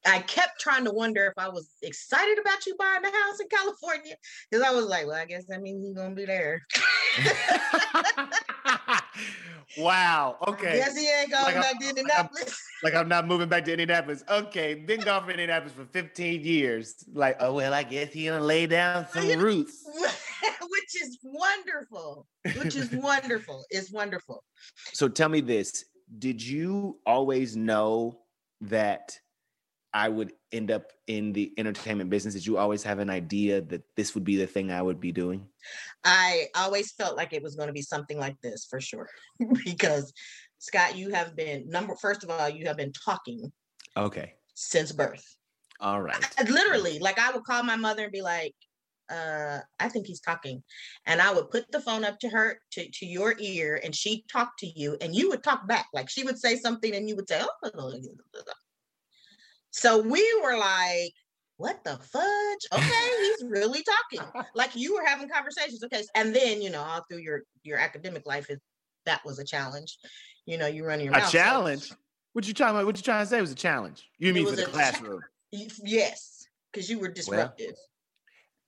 I 0.06 0.20
kept 0.20 0.60
trying 0.60 0.86
to 0.86 0.92
wonder 0.92 1.26
if 1.26 1.34
I 1.38 1.50
was 1.50 1.70
excited 1.82 2.40
about 2.40 2.66
you 2.66 2.76
buying 2.78 3.02
the 3.02 3.12
house 3.12 3.40
in 3.42 3.48
California 3.50 4.16
because 4.50 4.66
I 4.66 4.72
was 4.72 4.86
like, 4.86 5.08
well, 5.08 5.18
I 5.18 5.26
guess 5.26 5.46
that 5.50 5.62
means 5.62 5.86
he's 5.86 5.96
gonna 5.96 6.16
be 6.16 6.26
there. 6.26 6.62
wow. 9.78 10.38
Okay. 10.48 10.78
Yes, 10.78 10.98
he 10.98 11.10
ain't 11.10 11.32
going 11.32 11.44
Like 11.44 11.56
I'm- 11.56 11.62
back 11.64 11.80
to 11.82 11.90
Indianapolis. 11.90 12.62
Like 12.82 12.96
I'm 12.96 13.10
not 13.10 13.28
moving 13.28 13.50
back 13.50 13.66
to 13.66 13.72
Indianapolis. 13.72 14.24
Okay, 14.30 14.74
been 14.76 15.02
gone 15.02 15.22
from 15.22 15.32
Indianapolis 15.32 15.74
for 15.74 15.84
15 15.86 16.44
years. 16.46 16.96
Like, 17.14 17.36
oh 17.42 17.54
well, 17.54 17.74
I 17.74 17.84
guess 17.84 18.14
he 18.14 18.26
gonna 18.28 18.44
lay 18.44 18.68
down 18.68 19.06
some 19.10 19.28
roots. 19.38 19.84
which 20.62 21.02
is 21.04 21.20
wonderful. 21.24 22.26
Which 22.58 22.76
is 22.76 22.90
wonderful. 22.94 23.66
It's 23.70 23.92
wonderful. 23.92 24.44
So 24.94 25.10
tell 25.10 25.28
me 25.30 25.42
this: 25.42 25.84
Did 26.20 26.42
you 26.42 27.00
always 27.06 27.56
know 27.58 28.20
that 28.62 29.18
I 29.94 30.10
would 30.10 30.34
end 30.52 30.70
up 30.72 30.92
in 31.08 31.34
the 31.34 31.52
entertainment 31.58 32.10
business? 32.10 32.34
Did 32.36 32.46
you 32.46 32.58
always 32.58 32.84
have 32.84 33.00
an 33.00 33.10
idea 33.10 33.62
that 33.62 33.84
this 33.96 34.14
would 34.14 34.24
be 34.24 34.36
the 34.36 34.46
thing 34.46 34.72
I 34.72 34.82
would 34.82 35.00
be 35.00 35.12
doing? 35.12 35.48
I 36.04 36.48
always 36.56 36.92
felt 36.92 37.18
like 37.18 37.34
it 37.34 37.42
was 37.42 37.56
going 37.56 37.68
to 37.68 37.74
be 37.74 37.82
something 37.82 38.20
like 38.20 38.40
this 38.42 38.68
for 38.70 38.80
sure. 38.80 39.10
because 39.66 40.14
Scott, 40.60 40.96
you 40.96 41.10
have 41.10 41.36
been 41.36 41.70
number 41.70 41.96
first 41.96 42.24
of 42.24 42.30
all, 42.30 42.50
you 42.50 42.68
have 42.68 42.78
been 42.78 42.94
talking 42.94 43.52
Okay. 43.98 44.34
since 44.54 44.92
birth. 44.92 45.26
All 45.80 46.02
right. 46.02 46.30
I- 46.38 46.44
literally, 46.44 47.00
like 47.00 47.18
I 47.18 47.32
would 47.32 47.44
call 47.44 47.64
my 47.64 47.76
mother 47.76 48.04
and 48.04 48.12
be 48.12 48.22
like, 48.22 48.54
uh, 49.10 49.60
I 49.80 49.90
think 49.90 50.06
he's 50.06 50.20
talking. 50.20 50.62
And 51.08 51.20
I 51.20 51.34
would 51.34 51.50
put 51.50 51.72
the 51.72 51.82
phone 51.82 52.04
up 52.04 52.20
to 52.20 52.30
her 52.30 52.60
to, 52.74 52.88
to 52.88 53.06
your 53.08 53.34
ear 53.40 53.82
and 53.84 53.96
she'd 53.96 54.26
talk 54.32 54.52
to 54.60 54.68
you 54.68 54.98
and 55.02 55.16
you 55.16 55.30
would 55.30 55.42
talk 55.44 55.68
back. 55.68 55.88
Like 55.96 56.12
she 56.12 56.24
would 56.24 56.38
say 56.38 56.58
something 56.58 56.94
and 56.94 57.10
you 57.10 57.16
would 57.16 57.28
say, 57.28 57.42
oh. 57.42 58.20
So 59.72 60.02
we 60.02 60.42
were 60.44 60.58
like, 60.58 61.14
what 61.58 61.84
the 61.84 61.98
fudge? 61.98 62.66
Okay, 62.74 63.10
he's 63.22 63.44
really 63.50 63.84
talking. 63.84 64.46
Like 64.56 64.76
you 64.76 64.96
were 64.96 65.06
having 65.06 65.28
conversations. 65.30 65.84
Okay. 65.84 66.04
And 66.16 66.34
then, 66.34 66.62
you 66.62 66.70
know, 66.70 66.82
all 66.82 67.04
through 67.10 67.20
your 67.20 67.44
your 67.64 67.78
academic 67.78 68.26
life, 68.26 68.50
it, 68.50 68.60
that 69.06 69.24
was 69.26 69.40
a 69.40 69.44
challenge. 69.44 69.98
You 70.46 70.58
know, 70.58 70.68
you 70.68 70.86
run 70.86 71.02
your 71.02 71.14
A 71.16 71.22
challenge. 71.30 71.92
What 72.34 72.48
you 72.48 72.54
trying? 72.54 72.86
What 72.86 72.96
you 72.96 73.04
trying 73.04 73.24
to 73.24 73.30
say 73.30 73.42
was 73.42 73.52
a 73.52 73.56
challenge? 73.56 74.10
You 74.20 74.30
It 74.30 74.36
mean 74.36 74.46
for 74.48 74.56
the 74.56 74.64
a 74.64 74.66
cha- 74.66 74.72
classroom? 74.72 75.22
Yes, 75.52 76.48
because 76.72 76.90
you 76.90 77.00
were 77.00 77.10
disruptive. 77.10 77.76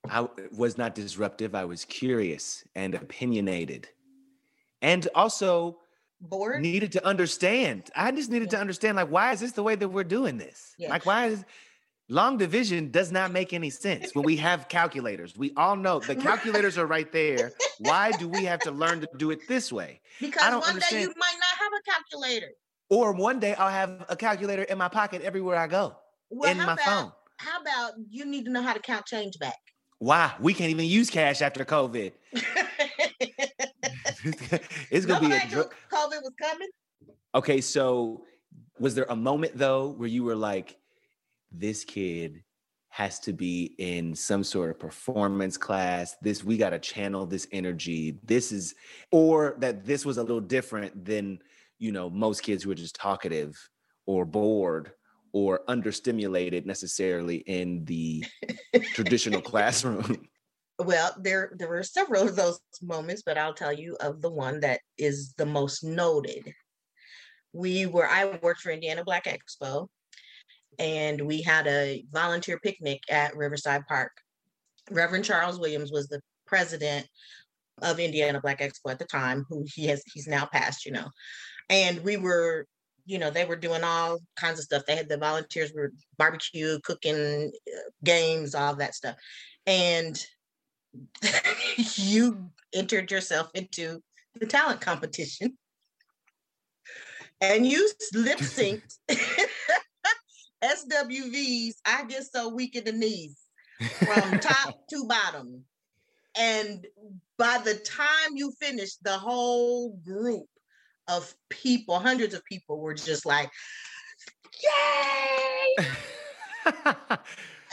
I 0.10 0.27
was 0.51 0.77
not 0.77 0.96
disruptive. 0.96 1.55
I 1.55 1.63
was 1.63 1.86
curious 1.86 2.65
and 2.75 2.96
opinionated, 2.96 3.88
and 4.81 5.08
also 5.15 5.77
Bored. 6.22 6.62
needed 6.62 6.92
to 6.94 7.06
understand. 7.06 7.90
I 7.96 8.12
just 8.12 8.30
needed 8.30 8.51
to 8.51 8.60
understand, 8.60 8.96
like, 8.96 9.10
why 9.10 9.32
is 9.34 9.40
this 9.40 9.54
the 9.54 9.63
way 9.63 9.75
that 9.75 9.90
we're 9.90 10.04
doing 10.04 10.38
this? 10.38 10.75
Yeah. 10.78 10.90
Like, 10.90 11.06
why 11.06 11.28
is 11.28 11.44
long 12.10 12.38
division 12.38 12.92
does 12.92 13.12
not 13.12 13.32
make 13.32 13.54
any 13.54 13.70
sense 13.72 14.13
when 14.13 14.24
we 14.24 14.38
have 14.38 14.68
calculators? 14.70 15.36
We 15.36 15.51
all 15.58 15.75
know 15.75 16.00
the 16.00 16.16
calculators 16.30 16.78
are 16.78 16.86
right 16.86 17.12
there. 17.12 17.51
Why 17.80 18.12
do 18.12 18.28
we 18.28 18.46
have 18.46 18.60
to 18.62 18.72
learn 18.72 19.01
to 19.01 19.08
do 19.18 19.32
it 19.32 19.48
this 19.48 19.72
way? 19.72 20.00
Because 20.20 20.44
I 20.44 20.51
don't 20.51 20.62
one 20.62 20.80
day 20.80 21.01
you 21.01 21.08
might 21.08 21.38
not 21.40 21.60
have 21.60 21.72
a 21.74 21.92
calculator. 21.92 22.51
Or 22.90 23.13
one 23.13 23.40
day 23.40 23.54
I'll 23.56 23.70
have 23.72 24.06
a 24.10 24.16
calculator 24.16 24.63
in 24.63 24.78
my 24.78 24.90
pocket 24.90 25.22
everywhere 25.22 25.58
I 25.58 25.68
go 25.68 25.96
Well, 26.30 26.51
in 26.51 26.58
my 26.58 26.74
about 26.74 26.80
phone. 26.82 27.12
how 27.38 27.62
about 27.62 27.94
you 28.10 28.25
need 28.25 28.46
to 28.46 28.51
know 28.51 28.62
how 28.62 28.74
to 28.74 28.80
count 28.80 29.06
change 29.06 29.40
back? 29.40 29.58
Why? 30.00 30.34
We 30.40 30.54
can't 30.54 30.72
even 30.72 30.86
use 30.86 31.10
cash 31.10 31.42
after 31.42 31.63
COVID. 31.63 32.12
it's 34.92 35.06
gonna 35.06 35.28
be 35.28 35.36
a 35.36 35.48
dr- 35.48 35.70
COVID 35.92 36.22
was 36.22 36.34
coming. 36.40 36.68
okay. 37.36 37.62
So, 37.62 38.24
was 38.80 38.96
there 38.96 39.06
a 39.10 39.16
moment 39.16 39.58
though 39.58 39.90
where 39.90 40.08
you 40.08 40.24
were 40.24 40.36
like, 40.36 40.78
"This 41.51 41.84
kid 41.84 42.44
has 42.90 43.20
to 43.20 43.32
be 43.32 43.74
in 43.78 44.13
some 44.13 44.44
sort 44.44 44.70
of 44.70 44.78
performance 44.78 45.56
class. 45.56 46.18
This 46.22 46.44
we 46.44 46.58
got 46.58 46.72
to 46.72 46.80
channel 46.80 47.25
this 47.25 47.48
energy. 47.54 48.20
This 48.24 48.51
is, 48.51 48.75
or 49.12 49.56
that 49.60 49.86
this 49.86 50.06
was 50.06 50.18
a 50.18 50.22
little 50.22 50.42
different 50.42 51.06
than 51.06 51.40
you 51.80 51.92
know 51.92 52.10
most 52.10 52.44
kids 52.44 52.63
who 52.63 52.72
are 52.72 52.75
just 52.75 52.96
talkative 52.96 53.58
or 54.06 54.25
bored 54.25 54.92
or 55.32 55.62
understimulated 55.70 56.66
necessarily 56.66 57.38
in 57.38 57.86
the 57.86 58.25
traditional 58.94 59.42
classroom." 59.42 60.28
Well, 60.82 61.16
there 61.20 61.54
there 61.58 61.70
were 61.70 61.84
several 61.84 62.28
of 62.28 62.36
those 62.36 62.60
moments, 62.82 63.24
but 63.26 63.38
I'll 63.38 63.54
tell 63.54 63.74
you 63.74 63.96
of 64.00 64.22
the 64.22 64.32
one 64.32 64.60
that 64.62 64.82
is 64.98 65.34
the 65.38 65.46
most 65.46 65.84
noted. 65.84 66.54
We 67.54 67.86
were 67.86 68.08
I 68.08 68.38
worked 68.42 68.62
for 68.62 68.72
Indiana 68.72 69.04
Black 69.04 69.26
Expo, 69.26 69.88
and 70.80 71.22
we 71.22 71.42
had 71.42 71.68
a 71.68 72.04
volunteer 72.12 72.60
picnic 72.60 73.02
at 73.10 73.36
Riverside 73.36 73.86
Park. 73.88 74.12
Reverend 74.90 75.26
Charles 75.26 75.60
Williams 75.60 75.92
was 75.92 76.08
the 76.08 76.22
president 76.48 77.08
of 77.82 78.00
Indiana 78.00 78.42
Black 78.42 78.60
Expo 78.60 78.92
at 78.92 79.00
the 79.00 79.06
time, 79.06 79.46
who 79.50 79.66
he 79.74 79.88
has 79.88 80.04
he's 80.14 80.28
now 80.28 80.46
passed, 80.46 80.86
you 80.86 80.92
know. 80.92 81.10
And 81.70 82.04
we 82.04 82.18
were, 82.18 82.66
you 83.06 83.20
know, 83.20 83.30
they 83.30 83.46
were 83.46 83.56
doing 83.56 83.84
all 83.84 84.20
kinds 84.36 84.60
of 84.60 84.66
stuff. 84.66 84.84
They 84.86 84.96
had 84.96 85.10
the 85.10 85.18
volunteers 85.18 85.72
were 85.74 85.92
barbecue, 86.18 86.80
cooking, 86.84 87.52
uh, 87.68 87.90
games, 88.04 88.56
all 88.56 88.76
that 88.76 88.96
stuff. 88.96 89.16
And 89.66 90.22
you 91.95 92.50
entered 92.74 93.12
yourself 93.12 93.50
into 93.53 94.01
the 94.39 94.45
talent 94.45 94.81
competition 94.81 95.57
and 97.41 97.65
you 97.65 97.89
lip 98.13 98.39
synced 98.39 98.98
SWV's 100.63 101.81
I 101.86 102.05
Get 102.05 102.24
So 102.24 102.50
Weak 102.50 102.75
in 102.75 102.83
the 102.83 102.91
Knees 102.91 103.38
from 104.00 104.39
top 104.39 104.88
to 104.89 105.05
bottom. 105.07 105.63
And 106.38 106.86
by 107.38 107.60
the 107.63 107.75
time 107.75 108.36
you 108.36 108.53
finished, 108.60 109.03
the 109.03 109.17
whole 109.17 109.98
group 110.05 110.45
of 111.07 111.33
people, 111.50 112.00
hundreds 112.00 112.33
of 112.33 112.45
people, 112.45 112.79
were 112.79 112.93
just 112.93 113.25
like, 113.25 113.50
Yay! 114.63 115.86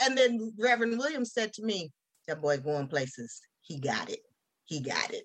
And 0.01 0.17
then 0.17 0.53
Reverend 0.57 0.97
Williams 0.97 1.33
said 1.33 1.53
to 1.53 1.63
me, 1.63 1.91
That 2.29 2.41
boy 2.41 2.57
going 2.57 2.87
places. 2.87 3.41
He 3.61 3.79
got 3.79 4.09
it. 4.09 4.19
He 4.65 4.81
got 4.81 5.11
it. 5.11 5.23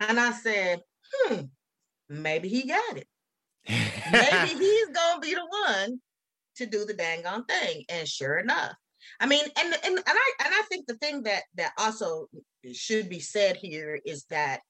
And 0.00 0.18
I 0.18 0.32
said, 0.32 0.80
Hmm, 1.12 1.42
maybe 2.08 2.48
he 2.48 2.66
got 2.66 2.96
it. 2.96 3.06
Maybe 3.68 4.54
he's 4.58 4.88
gonna 4.88 5.20
be 5.20 5.34
the 5.34 5.46
one 5.66 6.00
to 6.56 6.66
do 6.66 6.86
the 6.86 6.94
dang 6.94 7.26
on 7.26 7.44
thing. 7.44 7.84
And 7.90 8.08
sure 8.08 8.38
enough. 8.38 8.72
I 9.20 9.26
mean, 9.26 9.44
and 9.58 9.74
and 9.84 9.96
and 9.96 10.04
I 10.06 10.32
and 10.44 10.54
I 10.54 10.62
think 10.70 10.86
the 10.86 10.96
thing 10.96 11.24
that 11.24 11.42
that 11.56 11.72
also 11.78 12.28
should 12.72 13.10
be 13.10 13.20
said 13.20 13.56
here 13.56 14.00
is 14.04 14.24
that 14.30 14.60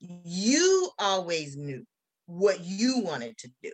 you 0.00 0.90
always 0.98 1.56
knew 1.56 1.84
what 2.26 2.60
you 2.60 3.00
wanted 3.00 3.36
to 3.38 3.50
do. 3.62 3.72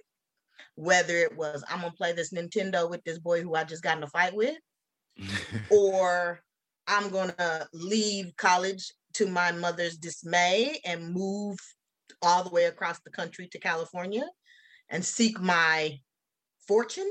Whether 0.76 1.16
it 1.18 1.36
was 1.36 1.62
I'm 1.68 1.80
gonna 1.80 1.92
play 1.92 2.12
this 2.12 2.32
Nintendo 2.32 2.88
with 2.88 3.04
this 3.04 3.18
boy 3.18 3.42
who 3.42 3.54
I 3.54 3.64
just 3.64 3.82
got 3.82 3.98
in 3.98 4.02
a 4.02 4.08
fight 4.08 4.34
with, 4.34 4.56
or 5.70 6.40
I'm 6.88 7.10
going 7.10 7.30
to 7.30 7.68
leave 7.72 8.36
college 8.36 8.92
to 9.14 9.26
my 9.26 9.52
mother's 9.52 9.96
dismay 9.96 10.78
and 10.84 11.12
move 11.12 11.58
all 12.22 12.44
the 12.44 12.50
way 12.50 12.64
across 12.64 13.00
the 13.00 13.10
country 13.10 13.48
to 13.48 13.58
California 13.58 14.26
and 14.88 15.04
seek 15.04 15.40
my 15.40 15.98
fortune. 16.66 17.10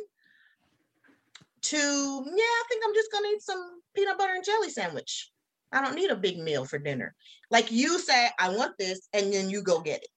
To, 1.63 1.77
yeah, 1.77 1.81
I 1.81 2.63
think 2.69 2.83
I'm 2.85 2.93
just 2.93 3.11
going 3.11 3.23
to 3.23 3.29
eat 3.29 3.41
some 3.41 3.81
peanut 3.95 4.17
butter 4.17 4.33
and 4.35 4.45
jelly 4.45 4.69
sandwich. 4.69 5.31
I 5.71 5.81
don't 5.81 5.95
need 5.95 6.11
a 6.11 6.15
big 6.15 6.37
meal 6.37 6.63
for 6.63 6.77
dinner. 6.77 7.15
Like 7.49 7.71
you 7.71 7.97
say, 7.99 8.29
I 8.39 8.49
want 8.49 8.77
this, 8.77 9.07
and 9.13 9.33
then 9.33 9.49
you 9.49 9.63
go 9.63 9.81
get 9.81 10.03
it. 10.03 10.09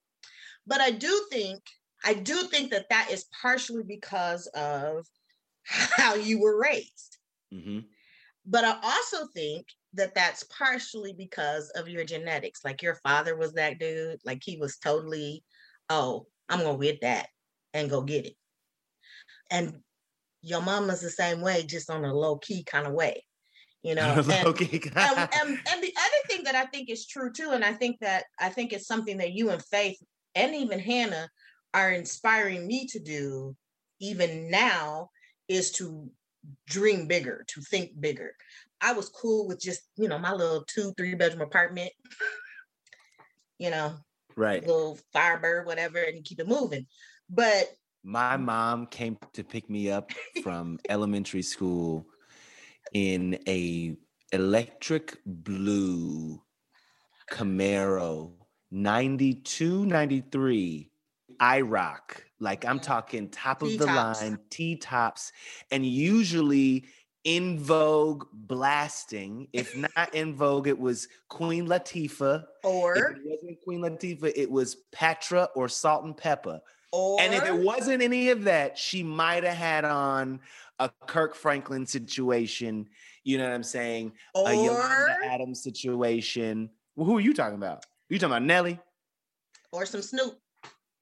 But 0.66 0.80
I 0.80 0.90
do 0.90 1.26
think, 1.30 1.62
I 2.04 2.14
do 2.14 2.42
think 2.44 2.70
that 2.70 2.90
that 2.90 3.08
is 3.10 3.24
partially 3.40 3.82
because 3.82 4.46
of 4.48 5.06
how 5.64 6.14
you 6.14 6.40
were 6.40 6.60
raised. 6.60 7.16
Mhm. 7.52 7.86
But 8.48 8.64
I 8.64 8.78
also 8.82 9.26
think 9.34 9.66
that 9.94 10.14
that's 10.14 10.44
partially 10.44 11.12
because 11.12 11.70
of 11.70 11.88
your 11.88 12.04
genetics. 12.04 12.64
Like 12.64 12.82
your 12.82 12.94
father 12.96 13.36
was 13.36 13.52
that 13.54 13.78
dude. 13.78 14.20
Like 14.24 14.42
he 14.42 14.56
was 14.56 14.78
totally, 14.78 15.44
oh, 15.90 16.26
I'm 16.48 16.60
gonna 16.60 16.78
get 16.78 17.02
that 17.02 17.28
and 17.74 17.90
go 17.90 18.00
get 18.00 18.24
it. 18.24 18.34
And 19.50 19.74
your 20.40 20.62
mama's 20.62 21.02
the 21.02 21.10
same 21.10 21.42
way, 21.42 21.62
just 21.62 21.90
on 21.90 22.04
a 22.04 22.14
low 22.14 22.38
key 22.38 22.64
kind 22.64 22.86
of 22.86 22.94
way, 22.94 23.22
you 23.82 23.94
know. 23.94 24.14
And, 24.96 25.18
and, 25.18 25.28
and, 25.34 25.58
and 25.70 25.82
the 25.82 25.94
other 25.96 26.28
thing 26.28 26.44
that 26.44 26.54
I 26.54 26.64
think 26.66 26.88
is 26.88 27.06
true 27.06 27.30
too, 27.30 27.50
and 27.50 27.64
I 27.64 27.74
think 27.74 27.98
that 28.00 28.24
I 28.40 28.48
think 28.48 28.72
it's 28.72 28.86
something 28.86 29.18
that 29.18 29.32
you 29.32 29.50
and 29.50 29.62
Faith 29.62 29.98
and 30.34 30.54
even 30.54 30.78
Hannah 30.78 31.28
are 31.74 31.90
inspiring 31.90 32.66
me 32.66 32.86
to 32.86 32.98
do, 32.98 33.54
even 34.00 34.50
now, 34.50 35.10
is 35.48 35.70
to 35.72 36.10
dream 36.66 37.06
bigger, 37.06 37.44
to 37.48 37.60
think 37.62 38.00
bigger. 38.00 38.34
I 38.80 38.92
was 38.92 39.08
cool 39.08 39.46
with 39.46 39.60
just 39.60 39.82
you 39.96 40.08
know 40.08 40.18
my 40.18 40.32
little 40.32 40.64
two 40.64 40.92
three 40.96 41.14
bedroom 41.14 41.42
apartment, 41.42 41.90
you 43.58 43.70
know, 43.70 43.94
Right. 44.36 44.64
little 44.64 44.98
Firebird, 45.12 45.66
whatever, 45.66 45.98
and 45.98 46.24
keep 46.24 46.38
it 46.40 46.46
moving. 46.46 46.86
But 47.28 47.68
My 48.04 48.36
mom 48.36 48.86
came 48.86 49.18
to 49.32 49.42
pick 49.42 49.68
me 49.68 49.90
up 49.90 50.12
from 50.42 50.78
elementary 50.88 51.42
school 51.42 52.06
in 52.92 53.38
a 53.48 53.96
electric 54.32 55.18
blue 55.26 56.40
Camaro 57.30 58.32
92 58.70 59.86
93 59.86 60.90
IROC. 61.40 62.22
Like 62.40 62.64
I'm 62.64 62.78
talking 62.80 63.28
top 63.30 63.62
of 63.62 63.68
the 63.70 63.78
T-tops. 63.86 64.22
line, 64.22 64.38
T 64.50 64.76
tops, 64.76 65.32
and 65.70 65.84
usually 65.84 66.84
En 67.24 67.58
Vogue 67.58 68.26
blasting. 68.32 69.48
If 69.52 69.76
not 69.76 70.10
En 70.14 70.34
Vogue, 70.34 70.68
it 70.68 70.78
was 70.78 71.08
Queen 71.28 71.66
Latifah. 71.66 72.44
Or 72.64 72.96
If 72.96 73.02
or 73.02 73.10
it 73.10 73.18
wasn't 73.24 73.60
Queen 73.64 73.80
Latifah, 73.80 74.32
it 74.36 74.50
was 74.50 74.76
Patra 74.92 75.48
or 75.56 75.68
Salt-N-Pepa. 75.68 76.60
or 76.92 77.20
And 77.20 77.34
if 77.34 77.44
it 77.44 77.54
wasn't 77.54 78.02
any 78.02 78.30
of 78.30 78.44
that, 78.44 78.78
she 78.78 79.02
might 79.02 79.42
have 79.44 79.56
had 79.56 79.84
on 79.84 80.40
a 80.78 80.90
Kirk 81.06 81.34
Franklin 81.34 81.86
situation. 81.86 82.88
You 83.24 83.38
know 83.38 83.44
what 83.44 83.52
I'm 83.52 83.64
saying? 83.64 84.12
a 84.36 84.54
Yolanda 84.54 85.16
or 85.20 85.24
Adams 85.24 85.62
situation. 85.62 86.70
Well, 86.94 87.04
who 87.06 87.16
are 87.16 87.20
you 87.20 87.34
talking 87.34 87.56
about? 87.56 87.78
Are 87.78 88.14
You 88.14 88.18
talking 88.18 88.32
about 88.32 88.44
Nelly? 88.44 88.78
or 89.72 89.84
some 89.84 90.00
Snoop. 90.00 90.38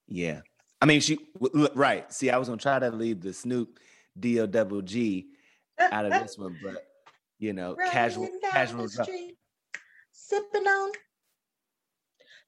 Yeah. 0.08 0.40
I 0.80 0.86
mean, 0.86 1.00
she 1.00 1.16
w- 1.40 1.62
look, 1.62 1.72
right. 1.75 2.10
See, 2.12 2.30
I 2.30 2.36
was 2.38 2.48
gonna 2.48 2.60
try 2.60 2.78
to 2.78 2.90
leave 2.90 3.20
the 3.20 3.32
Snoop 3.32 3.78
D 4.18 4.40
O 4.40 4.46
double 4.46 4.82
G 4.82 5.26
out 5.80 6.04
of 6.06 6.12
this 6.12 6.36
one, 6.38 6.56
but 6.62 6.86
you 7.38 7.52
know, 7.52 7.76
casual, 7.90 8.25
Riding 8.25 8.40
down 8.40 8.50
casual. 8.52 8.88
stuff. 8.88 9.06
street, 9.06 9.36
sipping 10.12 10.66
on 10.66 10.92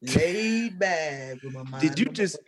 laid 0.02 0.78
back. 0.78 1.42
with 1.42 1.52
my 1.54 1.62
mind 1.64 1.82
Did 1.82 1.98
you 1.98 2.06
just- 2.06 2.38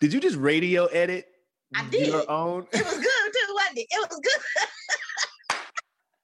Did 0.00 0.12
you 0.12 0.20
just 0.20 0.36
radio 0.36 0.86
edit 0.86 1.26
I 1.74 1.84
did. 1.90 2.06
your 2.08 2.30
own? 2.30 2.66
It 2.72 2.84
was 2.84 2.94
good 2.98 3.32
too, 3.32 3.54
wasn't 3.54 3.78
it? 3.78 3.86
It 3.90 4.10
was 4.10 4.20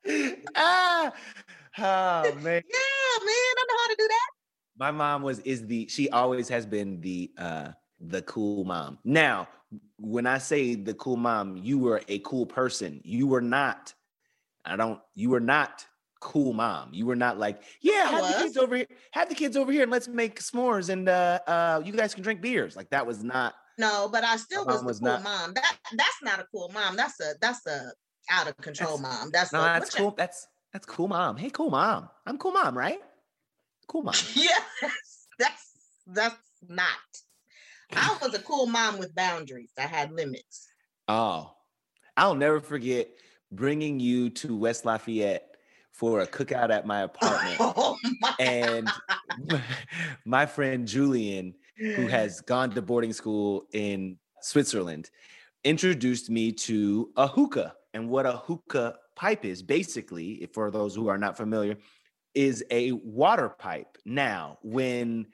good. 0.06 0.46
ah, 0.56 1.12
oh 1.78 2.34
man. 2.36 2.62
Yeah, 2.68 3.24
man, 3.24 3.54
I 3.58 3.64
know 3.68 3.76
how 3.78 3.88
to 3.88 3.96
do 3.98 4.08
that. 4.08 4.30
My 4.80 4.90
mom 4.90 5.22
was 5.22 5.40
is 5.40 5.66
the 5.66 5.86
she 5.88 6.08
always 6.08 6.48
has 6.48 6.64
been 6.64 7.00
the 7.02 7.30
uh 7.36 7.68
the 8.00 8.22
cool 8.22 8.64
mom. 8.64 8.98
Now, 9.04 9.46
when 9.98 10.26
I 10.26 10.38
say 10.38 10.74
the 10.74 10.94
cool 10.94 11.18
mom, 11.18 11.58
you 11.58 11.78
were 11.78 12.00
a 12.08 12.18
cool 12.20 12.46
person. 12.46 13.02
You 13.04 13.26
were 13.26 13.42
not. 13.42 13.92
I 14.64 14.76
don't. 14.76 14.98
You 15.14 15.28
were 15.28 15.38
not 15.40 15.84
cool 16.20 16.54
mom. 16.54 16.88
You 16.92 17.04
were 17.04 17.14
not 17.16 17.38
like, 17.38 17.62
yeah, 17.82 18.08
have 18.08 18.26
the 18.26 18.42
kids 18.42 18.56
over 18.56 18.76
here. 18.76 18.86
Have 19.12 19.28
the 19.28 19.34
kids 19.34 19.54
over 19.54 19.70
here 19.70 19.82
and 19.82 19.92
let's 19.92 20.08
make 20.08 20.40
s'mores 20.40 20.88
and 20.88 21.10
uh 21.10 21.40
uh 21.46 21.82
you 21.84 21.92
guys 21.92 22.14
can 22.14 22.22
drink 22.22 22.40
beers. 22.40 22.74
Like 22.74 22.88
that 22.88 23.06
was 23.06 23.22
not. 23.22 23.54
No, 23.76 24.08
but 24.10 24.24
I 24.24 24.36
still 24.36 24.64
was 24.64 24.82
was 24.82 24.98
cool 25.00 25.08
not- 25.08 25.22
mom. 25.22 25.52
That 25.52 25.76
that's 25.94 26.22
not 26.22 26.40
a 26.40 26.46
cool 26.50 26.70
mom. 26.72 26.96
That's 26.96 27.20
a 27.20 27.34
that's 27.42 27.66
a 27.66 27.92
out 28.30 28.48
of 28.48 28.56
control 28.56 28.96
That's- 28.96 29.20
mom. 29.20 29.30
That's 29.30 29.52
No, 29.52 29.60
a, 29.60 29.64
that's 29.64 29.94
cool. 29.94 30.14
That's 30.16 30.46
that's 30.72 30.86
cool 30.86 31.08
mom. 31.08 31.36
Hey, 31.36 31.50
cool 31.50 31.68
mom. 31.68 32.08
I'm 32.26 32.38
cool 32.38 32.52
mom, 32.52 32.78
right? 32.78 32.98
Cool 33.90 34.04
mom. 34.04 34.14
Yes, 34.36 35.26
that's 35.36 35.72
that's 36.06 36.36
not. 36.68 36.86
I 37.92 38.16
was 38.22 38.32
a 38.34 38.38
cool 38.38 38.66
mom 38.66 39.00
with 39.00 39.12
boundaries. 39.16 39.72
I 39.76 39.82
had 39.82 40.12
limits. 40.12 40.68
Oh, 41.08 41.50
I'll 42.16 42.36
never 42.36 42.60
forget 42.60 43.08
bringing 43.50 43.98
you 43.98 44.30
to 44.30 44.56
West 44.56 44.84
Lafayette 44.84 45.56
for 45.90 46.20
a 46.20 46.26
cookout 46.28 46.70
at 46.70 46.86
my 46.86 47.02
apartment. 47.02 47.56
Oh 47.60 47.96
my 48.20 48.34
and 48.38 48.88
my 50.24 50.46
friend 50.46 50.86
Julian, 50.86 51.56
who 51.76 52.06
mm. 52.06 52.10
has 52.10 52.40
gone 52.42 52.70
to 52.70 52.82
boarding 52.82 53.12
school 53.12 53.66
in 53.72 54.18
Switzerland, 54.40 55.10
introduced 55.64 56.30
me 56.30 56.52
to 56.52 57.10
a 57.16 57.26
hookah. 57.26 57.74
And 57.92 58.08
what 58.08 58.24
a 58.24 58.36
hookah 58.36 58.98
pipe 59.16 59.44
is, 59.44 59.62
basically, 59.64 60.48
for 60.54 60.70
those 60.70 60.94
who 60.94 61.08
are 61.08 61.18
not 61.18 61.36
familiar, 61.36 61.76
is 62.34 62.64
a 62.70 62.92
water 62.92 63.48
pipe. 63.48 63.98
Now, 64.04 64.58
when 64.62 65.26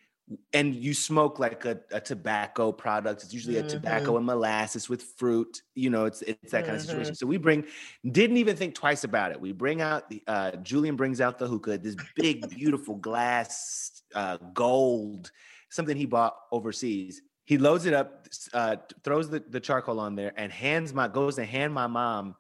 and 0.53 0.75
you 0.75 0.93
smoke 0.93 1.39
like 1.39 1.65
a, 1.65 1.79
a 1.93 2.01
tobacco 2.01 2.73
product. 2.73 3.23
It's 3.23 3.33
usually 3.33 3.59
a 3.59 3.63
tobacco 3.63 4.17
and 4.17 4.27
molasses 4.27 4.89
with 4.89 5.03
fruit. 5.03 5.63
You 5.75 5.91
know, 5.91 6.05
it's 6.05 6.23
it's 6.23 6.51
that 6.51 6.65
kind 6.65 6.77
of 6.77 6.83
situation. 6.83 7.15
So 7.15 7.27
we 7.27 7.37
bring, 7.37 7.65
didn't 8.11 8.37
even 8.39 8.57
think 8.57 8.75
twice 8.75 9.05
about 9.05 9.31
it. 9.31 9.41
We 9.41 9.53
bring 9.53 9.81
out 9.81 10.11
the 10.11 10.23
uh, 10.27 10.53
Julian 10.57 10.97
brings 10.97 11.21
out 11.21 11.39
the 11.39 11.47
hookah, 11.47 11.79
this 11.79 11.97
big, 12.17 12.49
beautiful 12.51 12.97
glass 12.97 14.03
uh, 14.15 14.39
gold, 14.53 15.31
something 15.71 15.97
he 15.97 16.07
bought 16.07 16.35
overseas. 16.51 17.23
He 17.45 17.59
loads 17.59 17.87
it 17.87 17.95
up, 17.95 18.27
uh, 18.53 18.77
throws 19.05 19.31
the, 19.31 19.45
the 19.49 19.61
charcoal 19.61 20.01
on 20.01 20.17
there, 20.17 20.33
and 20.37 20.51
hands 20.51 20.93
my 20.93 21.07
goes 21.07 21.37
to 21.37 21.45
hand 21.45 21.73
my 21.73 21.87
mom 21.87 22.35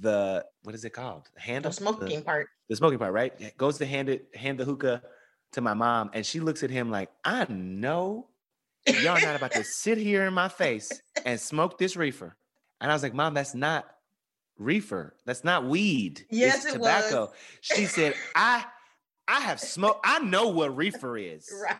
the 0.00 0.44
what 0.62 0.74
is 0.74 0.84
it 0.84 0.90
called? 0.90 1.28
Handle 1.36 1.70
the 1.70 1.76
smoking 1.76 2.22
part. 2.22 2.48
the 2.68 2.76
smoking 2.76 2.98
part, 2.98 3.12
right? 3.12 3.56
Goes 3.56 3.78
to 3.78 3.86
hand 3.86 4.08
it, 4.08 4.28
hand 4.34 4.58
the 4.58 4.64
hookah 4.64 5.02
to 5.52 5.60
my 5.60 5.74
mom, 5.74 6.10
and 6.12 6.24
she 6.24 6.40
looks 6.40 6.62
at 6.62 6.70
him 6.70 6.90
like, 6.90 7.10
I 7.24 7.46
know 7.48 8.28
y'all 8.86 9.20
not 9.20 9.36
about 9.36 9.52
to 9.52 9.64
sit 9.64 9.98
here 9.98 10.26
in 10.26 10.34
my 10.34 10.48
face 10.48 10.90
and 11.24 11.40
smoke 11.40 11.78
this 11.78 11.96
reefer. 11.96 12.36
And 12.80 12.90
I 12.90 12.94
was 12.94 13.02
like, 13.02 13.14
Mom, 13.14 13.34
that's 13.34 13.54
not 13.54 13.86
reefer. 14.58 15.16
That's 15.24 15.44
not 15.44 15.64
weed. 15.64 16.26
Yes, 16.30 16.64
it's 16.64 16.66
it 16.66 16.78
tobacco. 16.78 17.32
She 17.60 17.86
said, 17.86 18.14
I 18.34 18.64
I 19.28 19.40
have 19.40 19.60
smoked, 19.60 20.00
I 20.04 20.20
know 20.20 20.48
what 20.48 20.76
reefer 20.76 21.16
is. 21.16 21.48
Right. 21.62 21.76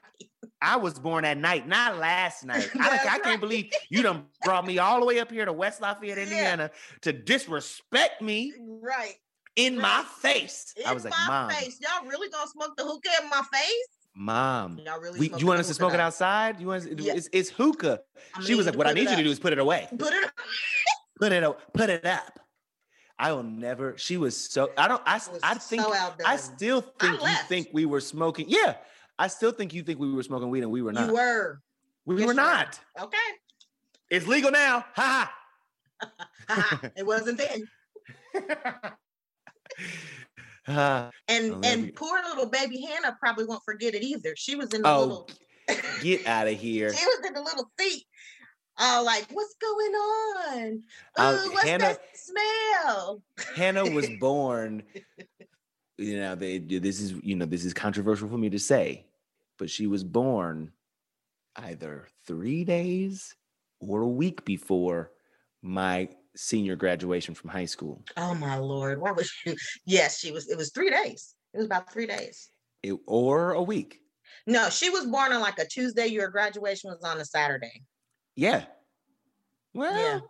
I 0.62 0.76
was 0.76 0.94
born 0.98 1.24
at 1.24 1.36
night, 1.36 1.68
not 1.68 1.98
last 1.98 2.44
night. 2.44 2.70
I, 2.80 2.98
I 3.10 3.18
can't 3.18 3.40
believe 3.40 3.70
you 3.90 4.02
done 4.02 4.24
brought 4.42 4.66
me 4.66 4.78
all 4.78 5.00
the 5.00 5.06
way 5.06 5.20
up 5.20 5.30
here 5.30 5.44
to 5.44 5.52
West 5.52 5.80
Lafayette, 5.82 6.16
Yeah. 6.16 6.22
Indiana, 6.24 6.70
to 7.02 7.12
disrespect 7.12 8.22
me 8.22 8.52
Right. 8.58 9.14
in 9.56 9.76
my 9.76 9.98
Right. 9.98 10.06
face. 10.06 10.74
I 10.84 10.88
In 10.88 10.94
was 10.94 11.04
like, 11.04 11.12
my 11.12 11.26
Mom, 11.28 11.50
face. 11.50 11.78
Y'all 11.80 12.08
really 12.08 12.28
gonna 12.30 12.48
smoke 12.48 12.76
the 12.76 12.84
hookah 12.84 13.10
in 13.22 13.28
my 13.28 13.42
face? 13.52 13.86
Mom, 14.14 14.78
Y'all 14.84 14.98
really 14.98 15.20
we, 15.20 15.32
you 15.36 15.46
want 15.46 15.60
us 15.60 15.68
to 15.68 15.74
smoke 15.74 15.92
it 15.92 16.00
outside? 16.00 16.58
You 16.58 16.68
want 16.68 16.84
us, 16.84 16.88
Yeah. 16.96 17.12
it's, 17.14 17.28
it's 17.32 17.50
hookah. 17.50 18.00
I 18.34 18.42
she 18.42 18.54
was 18.54 18.64
like, 18.66 18.76
what 18.76 18.86
I 18.86 18.92
need 18.92 19.10
you 19.10 19.16
to 19.16 19.22
do 19.24 19.30
is 19.30 19.38
put 19.38 19.52
it 19.52 19.58
away. 19.58 19.88
Put 19.98 20.12
it 20.14 20.24
up. 20.24 20.30
Put 21.20 21.32
it 21.32 21.42
up. 21.44 21.72
Put 21.74 21.90
it 21.90 22.04
up. 22.06 22.40
I 23.18 23.32
will 23.32 23.42
never. 23.42 23.96
She 23.96 24.16
was 24.16 24.36
so. 24.36 24.70
I 24.76 24.88
don't. 24.88 25.02
I. 25.06 25.20
I 25.42 25.54
think. 25.54 25.82
so. 25.82 25.92
I 26.24 26.36
still 26.36 26.80
think 26.82 27.20
you 27.22 27.34
think 27.48 27.68
we 27.72 27.86
were 27.86 28.00
smoking. 28.00 28.46
Yeah, 28.48 28.76
I 29.18 29.28
still 29.28 29.52
think 29.52 29.72
you 29.72 29.82
think 29.82 29.98
we 29.98 30.12
were 30.12 30.22
smoking 30.22 30.50
weed 30.50 30.62
and 30.62 30.70
we 30.70 30.82
were 30.82 30.92
not. 30.92 31.08
You 31.08 31.14
were. 31.14 31.60
we 32.04 32.16
Yes, 32.16 32.18
were 32.18 32.20
you 32.20 32.26
were. 32.28 32.34
not. 32.34 32.80
Okay. 33.00 33.16
It's 34.10 34.26
legal 34.26 34.50
now. 34.50 34.84
Ha 34.94 35.32
Haha, 36.48 36.88
it 36.96 37.06
wasn't 37.06 37.38
then. 37.38 37.68
ha. 38.54 38.96
Ah, 40.68 41.10
And 41.28 41.64
and 41.64 41.94
poor 41.94 42.18
little 42.28 42.46
baby 42.50 42.80
Hannah 42.80 43.16
probably 43.20 43.44
won't 43.44 43.62
forget 43.64 43.94
it 43.94 44.02
either. 44.02 44.34
She 44.36 44.56
was 44.56 44.74
in 44.74 44.82
the 44.82 44.88
oh, 44.88 45.00
little 45.00 45.30
get 46.02 46.26
out 46.26 46.48
of 46.48 46.54
here. 46.58 46.92
she 46.94 47.06
was 47.06 47.20
in 47.24 47.34
the 47.34 47.40
little 47.40 47.70
seat. 47.78 48.04
Oh, 48.78 49.02
like, 49.06 49.26
what's 49.32 49.54
going 49.60 49.92
on? 49.92 50.82
Uh, 51.16 51.38
what's 51.50 51.64
Hannah- 51.64 51.84
that 51.84 52.00
smell? 52.14 53.22
Hannah 53.54 53.90
was 53.90 54.08
born. 54.20 54.82
You 55.98 56.18
know, 56.20 56.34
they, 56.34 56.58
this 56.58 57.00
is 57.00 57.12
you 57.22 57.36
know 57.36 57.46
this 57.46 57.64
is 57.64 57.72
controversial 57.72 58.28
for 58.28 58.36
me 58.36 58.50
to 58.50 58.58
say, 58.58 59.06
but 59.58 59.70
she 59.70 59.86
was 59.86 60.04
born 60.04 60.72
either 61.56 62.06
three 62.26 62.64
days 62.64 63.34
or 63.80 64.02
a 64.02 64.08
week 64.08 64.44
before 64.44 65.10
my 65.62 66.08
senior 66.36 66.76
graduation 66.76 67.34
from 67.34 67.48
high 67.48 67.64
school. 67.64 68.02
Oh 68.18 68.34
my 68.34 68.58
lord. 68.58 69.00
what 69.00 69.16
was 69.16 69.28
she? 69.28 69.56
Yes, 69.86 70.18
she 70.18 70.32
was. 70.32 70.48
It 70.50 70.58
was 70.58 70.70
three 70.70 70.90
days. 70.90 71.34
It 71.54 71.58
was 71.58 71.66
about 71.66 71.90
three 71.90 72.06
days. 72.06 72.50
It- 72.82 72.98
or 73.06 73.52
a 73.52 73.62
week. 73.62 74.00
No, 74.46 74.68
she 74.68 74.90
was 74.90 75.06
born 75.06 75.32
on 75.32 75.40
like 75.40 75.58
a 75.58 75.66
Tuesday. 75.66 76.06
Your 76.06 76.28
graduation 76.28 76.90
was 76.90 77.02
on 77.02 77.18
a 77.20 77.24
Saturday. 77.24 77.82
Yeah. 78.36 78.64
Well, 79.74 79.98
Yeah. 79.98 80.20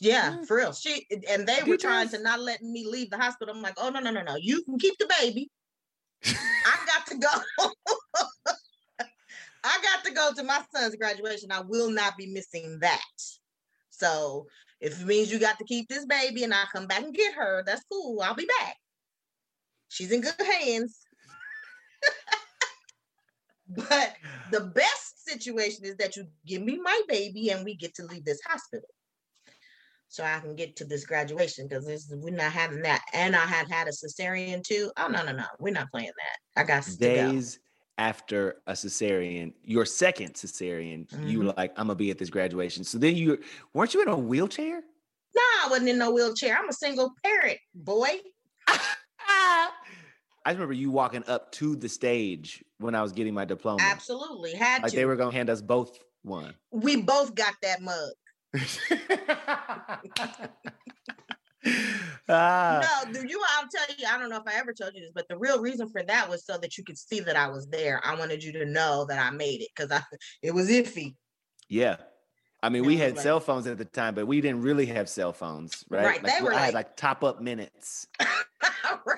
Yeah, 0.00 0.30
Yeah. 0.30 0.44
for 0.44 0.56
real. 0.56 0.72
She 0.72 1.06
and 1.28 1.46
they 1.46 1.62
were 1.64 1.76
trying 1.76 2.08
to 2.10 2.18
not 2.18 2.40
let 2.40 2.62
me 2.62 2.86
leave 2.86 3.10
the 3.10 3.18
hospital. 3.18 3.54
I'm 3.54 3.62
like, 3.62 3.74
oh 3.76 3.90
no, 3.90 4.00
no, 4.00 4.10
no, 4.10 4.22
no. 4.22 4.36
You 4.36 4.62
can 4.64 4.78
keep 4.78 4.96
the 4.98 5.10
baby. 5.20 5.50
I 6.24 6.86
got 6.86 7.06
to 7.08 7.18
go. 7.18 7.28
I 9.64 9.78
got 9.82 10.04
to 10.04 10.12
go 10.12 10.32
to 10.34 10.42
my 10.42 10.60
son's 10.74 10.96
graduation. 10.96 11.52
I 11.52 11.60
will 11.60 11.90
not 11.90 12.16
be 12.16 12.26
missing 12.26 12.78
that. 12.80 13.00
So 13.90 14.46
if 14.80 15.00
it 15.00 15.06
means 15.06 15.30
you 15.32 15.38
got 15.38 15.58
to 15.58 15.64
keep 15.64 15.88
this 15.88 16.04
baby 16.04 16.42
and 16.42 16.52
I 16.54 16.64
come 16.72 16.86
back 16.86 17.02
and 17.02 17.14
get 17.14 17.34
her, 17.34 17.62
that's 17.64 17.84
cool. 17.90 18.20
I'll 18.20 18.34
be 18.34 18.48
back. 18.60 18.76
She's 19.88 20.10
in 20.10 20.20
good 20.20 20.34
hands. 20.40 20.98
But 23.74 24.14
the 24.50 24.60
best 24.60 25.24
situation 25.24 25.84
is 25.84 25.96
that 25.96 26.16
you 26.16 26.26
give 26.46 26.62
me 26.62 26.78
my 26.82 27.00
baby 27.08 27.50
and 27.50 27.64
we 27.64 27.74
get 27.76 27.94
to 27.96 28.04
leave 28.04 28.24
this 28.24 28.40
hospital. 28.46 28.88
So 30.08 30.24
I 30.24 30.40
can 30.40 30.54
get 30.54 30.76
to 30.76 30.84
this 30.84 31.06
graduation 31.06 31.68
because 31.68 31.86
we're 32.10 32.34
not 32.34 32.52
having 32.52 32.82
that. 32.82 33.00
And 33.14 33.34
I 33.34 33.46
had 33.46 33.70
had 33.70 33.88
a 33.88 33.92
cesarean 33.92 34.62
too. 34.62 34.90
Oh 34.98 35.08
no, 35.08 35.24
no, 35.24 35.32
no. 35.32 35.46
We're 35.58 35.72
not 35.72 35.90
playing 35.90 36.12
that. 36.18 36.60
I 36.60 36.64
got. 36.66 36.86
Days 36.98 37.60
after 37.96 38.56
a 38.66 38.72
cesarean, 38.72 39.54
your 39.62 39.86
second 39.86 40.34
cesarean, 40.34 41.06
you 41.26 41.38
were 41.38 41.44
Mhm. 41.46 41.56
like, 41.56 41.72
I'm 41.78 41.86
gonna 41.86 41.94
be 41.94 42.10
at 42.10 42.18
this 42.18 42.30
graduation. 42.30 42.84
So 42.84 42.98
then 42.98 43.16
you 43.16 43.42
weren't 43.72 43.94
you 43.94 44.02
in 44.02 44.08
a 44.08 44.16
wheelchair? 44.16 44.82
No, 45.34 45.42
I 45.64 45.68
wasn't 45.70 45.88
in 45.88 45.98
no 45.98 46.10
wheelchair. 46.10 46.58
I'm 46.58 46.68
a 46.68 46.74
single 46.74 47.14
parent, 47.24 47.58
boy. 47.74 48.20
I 50.44 50.50
just 50.50 50.58
remember 50.58 50.74
you 50.74 50.90
walking 50.90 51.22
up 51.28 51.52
to 51.52 51.76
the 51.76 51.88
stage 51.88 52.64
when 52.78 52.94
I 52.94 53.02
was 53.02 53.12
getting 53.12 53.32
my 53.34 53.44
diploma. 53.44 53.78
Absolutely. 53.82 54.54
Had 54.54 54.82
Like 54.82 54.90
to. 54.92 54.96
they 54.96 55.04
were 55.04 55.16
gonna 55.16 55.32
hand 55.32 55.50
us 55.50 55.60
both 55.62 55.98
one. 56.22 56.54
we 56.70 56.96
both 56.96 57.34
got 57.34 57.54
that 57.62 57.80
mug. 57.82 58.10
ah, 62.28 63.02
no, 63.06 63.12
do 63.12 63.26
you? 63.28 63.40
I'll 63.56 63.68
tell 63.68 63.84
you. 63.96 64.06
I 64.08 64.18
don't 64.18 64.30
know 64.30 64.36
if 64.36 64.46
I 64.46 64.58
ever 64.58 64.72
told 64.72 64.94
you 64.94 65.00
this, 65.02 65.12
but 65.14 65.28
the 65.28 65.38
real 65.38 65.60
reason 65.60 65.88
for 65.88 66.02
that 66.02 66.28
was 66.28 66.44
so 66.44 66.58
that 66.58 66.76
you 66.76 66.84
could 66.84 66.98
see 66.98 67.20
that 67.20 67.36
I 67.36 67.48
was 67.48 67.66
there. 67.68 68.00
I 68.04 68.14
wanted 68.16 68.42
you 68.42 68.52
to 68.52 68.64
know 68.66 69.06
that 69.08 69.18
I 69.18 69.30
made 69.30 69.60
it 69.62 69.68
because 69.74 69.90
I 69.92 70.02
it 70.42 70.52
was 70.52 70.68
iffy. 70.68 71.14
yeah. 71.68 71.96
I 72.64 72.68
mean, 72.68 72.84
we 72.86 72.96
had 72.96 73.16
like- 73.16 73.22
cell 73.24 73.40
phones 73.40 73.66
at 73.66 73.76
the 73.76 73.84
time, 73.84 74.14
but 74.14 74.28
we 74.28 74.40
didn't 74.40 74.62
really 74.62 74.86
have 74.86 75.08
cell 75.08 75.32
phones, 75.32 75.84
right? 75.90 76.04
Right, 76.04 76.22
Like, 76.22 76.36
they 76.38 76.44
were 76.44 76.54
I 76.54 76.58
had 76.58 76.74
like- 76.74 76.86
like 76.88 76.96
top 76.96 77.24
up 77.24 77.40
minutes. 77.40 78.06
Right. 79.06 79.16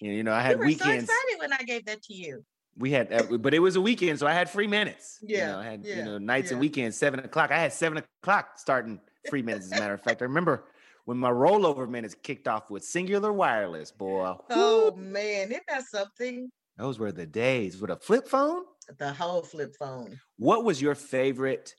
You 0.00 0.22
know, 0.22 0.32
I 0.32 0.40
You 0.46 0.56
had 0.56 0.58
were 0.58 0.70
so 0.70 0.90
excited 0.90 1.38
when 1.38 1.52
I 1.52 1.62
gave 1.64 1.84
that 1.84 2.02
to 2.04 2.14
you. 2.14 2.44
we 2.76 2.90
had, 2.90 3.12
uh, 3.12 3.22
but 3.38 3.54
it 3.54 3.60
was 3.60 3.76
a 3.76 3.80
weekend, 3.80 4.18
so 4.18 4.26
I 4.26 4.32
had 4.32 4.50
free 4.50 4.66
minutes. 4.66 5.24
you 5.32 5.44
Yeah, 5.44 5.46
know, 5.46 5.58
I 5.58 5.64
had 5.64 5.88
you 5.90 6.02
know 6.02 6.18
nights 6.18 6.50
and 6.50 6.60
weekends, 6.60 6.96
seven 6.96 7.20
o'clock. 7.20 7.50
I 7.50 7.58
had 7.58 7.72
seven 7.72 7.98
o'clock 8.22 8.58
starting 8.58 9.00
free 9.24 9.42
minutes. 9.42 9.66
As 9.66 9.72
a 9.72 9.76
matter 9.76 9.94
of 9.94 10.02
fact, 10.02 10.20
I 10.20 10.24
remember 10.26 10.66
when 11.04 11.16
my 11.16 11.30
rollover 11.30 11.88
minutes 11.88 12.14
kicked 12.14 12.48
off 12.48 12.70
with 12.70 12.82
Cingular 12.82 13.34
Wireless, 13.34 13.92
boy. 13.92 14.36
Oh 14.50 14.92
whoo, 14.92 14.96
man, 14.96 15.52
isn't 15.52 15.62
that 15.68 15.84
something? 15.84 16.50
those 16.78 16.98
were 16.98 17.12
the 17.12 17.26
days 17.26 17.78
with 17.80 17.90
a 17.90 17.96
flip 17.96 18.26
phone. 18.28 18.64
The 18.88 19.12
whole 19.14 19.42
flip 19.44 19.76
phone. 19.78 20.20
What 20.36 20.64
was 20.64 20.82
your 20.82 20.94
favorite 20.94 21.74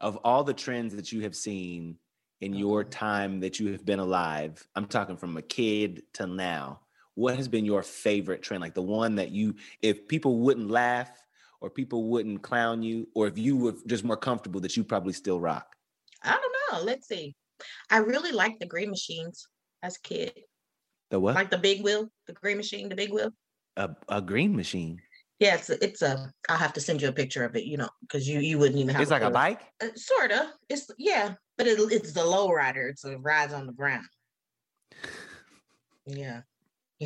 of 0.00 0.16
all 0.24 0.44
the 0.44 0.54
trends 0.54 0.94
that 0.96 1.12
you 1.12 1.22
have 1.22 1.36
seen 1.36 1.98
in 2.40 2.54
your 2.54 2.84
Mhm. 2.84 2.90
time 2.90 3.40
that 3.40 3.58
you 3.60 3.72
have 3.72 3.84
been 3.84 3.98
alive? 3.98 4.68
I'm 4.74 4.86
talking 4.86 5.16
from 5.16 5.36
a 5.36 5.42
kid 5.42 6.02
to 6.14 6.26
now. 6.26 6.81
What 7.14 7.36
has 7.36 7.48
been 7.48 7.64
your 7.64 7.82
favorite 7.82 8.42
trend? 8.42 8.62
Like 8.62 8.74
the 8.74 8.82
one 8.82 9.16
that 9.16 9.30
you, 9.30 9.56
if 9.82 10.08
people 10.08 10.38
wouldn't 10.40 10.70
laugh 10.70 11.10
or 11.60 11.70
people 11.70 12.08
wouldn't 12.08 12.42
clown 12.42 12.82
you, 12.82 13.08
or 13.14 13.28
if 13.28 13.38
you 13.38 13.56
were 13.56 13.74
just 13.86 14.02
more 14.02 14.16
comfortable, 14.16 14.60
that 14.60 14.76
you 14.76 14.82
probably 14.82 15.12
still 15.12 15.40
rock? 15.40 15.76
I 16.22 16.32
don't 16.32 16.80
know. 16.80 16.84
Let's 16.84 17.06
see. 17.06 17.34
I 17.90 17.98
really 17.98 18.32
like 18.32 18.58
the 18.58 18.66
green 18.66 18.90
machines 18.90 19.46
as 19.82 19.96
a 19.96 20.00
kid. 20.00 20.32
The 21.10 21.20
what? 21.20 21.34
Like 21.34 21.50
the 21.50 21.58
big 21.58 21.82
wheel, 21.82 22.10
the 22.26 22.32
green 22.32 22.56
machine, 22.56 22.88
the 22.88 22.96
big 22.96 23.12
wheel. 23.12 23.30
a, 23.76 23.90
a 24.08 24.20
green 24.20 24.56
machine. 24.56 25.00
Yeah, 25.38 25.54
it's 25.56 25.70
a, 25.70 25.84
it's 25.84 26.02
a. 26.02 26.32
I'll 26.48 26.56
have 26.56 26.72
to 26.74 26.80
send 26.80 27.02
you 27.02 27.08
a 27.08 27.12
picture 27.12 27.44
of 27.44 27.54
it. 27.56 27.64
You 27.64 27.76
know, 27.76 27.88
because 28.00 28.28
you 28.28 28.40
you 28.40 28.58
wouldn't 28.58 28.78
even 28.78 28.94
have. 28.94 29.02
It's 29.02 29.10
like 29.10 29.22
a 29.22 29.30
bike. 29.30 29.60
Uh, 29.82 29.88
sorta. 29.94 30.52
It's 30.68 30.90
yeah, 30.98 31.34
but 31.58 31.66
it, 31.66 31.78
it's 31.92 32.12
the 32.12 32.24
low 32.24 32.52
rider. 32.52 32.88
It's 32.88 33.04
a 33.04 33.18
rides 33.18 33.52
on 33.52 33.66
the 33.66 33.72
ground. 33.72 34.06
Yeah, 36.04 36.40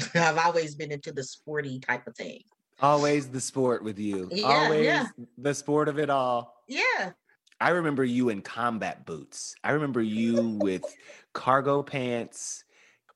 I've 0.14 0.38
always 0.38 0.74
been 0.74 0.92
into 0.92 1.12
the 1.12 1.24
sporty 1.24 1.80
type 1.80 2.06
of 2.06 2.16
thing. 2.16 2.40
Always 2.80 3.28
the 3.28 3.40
sport 3.40 3.82
with 3.82 3.98
you. 3.98 4.28
Yeah, 4.30 4.46
Always 4.46 4.84
yeah. 4.84 5.06
the 5.38 5.54
sport 5.54 5.88
of 5.88 5.98
it 5.98 6.10
all. 6.10 6.54
Yeah, 6.68 7.12
I 7.60 7.70
remember 7.70 8.04
you 8.04 8.28
in 8.28 8.42
combat 8.42 9.06
boots. 9.06 9.54
I 9.64 9.70
remember 9.70 10.02
you 10.02 10.58
with 10.60 10.84
cargo 11.32 11.82
pants, 11.82 12.64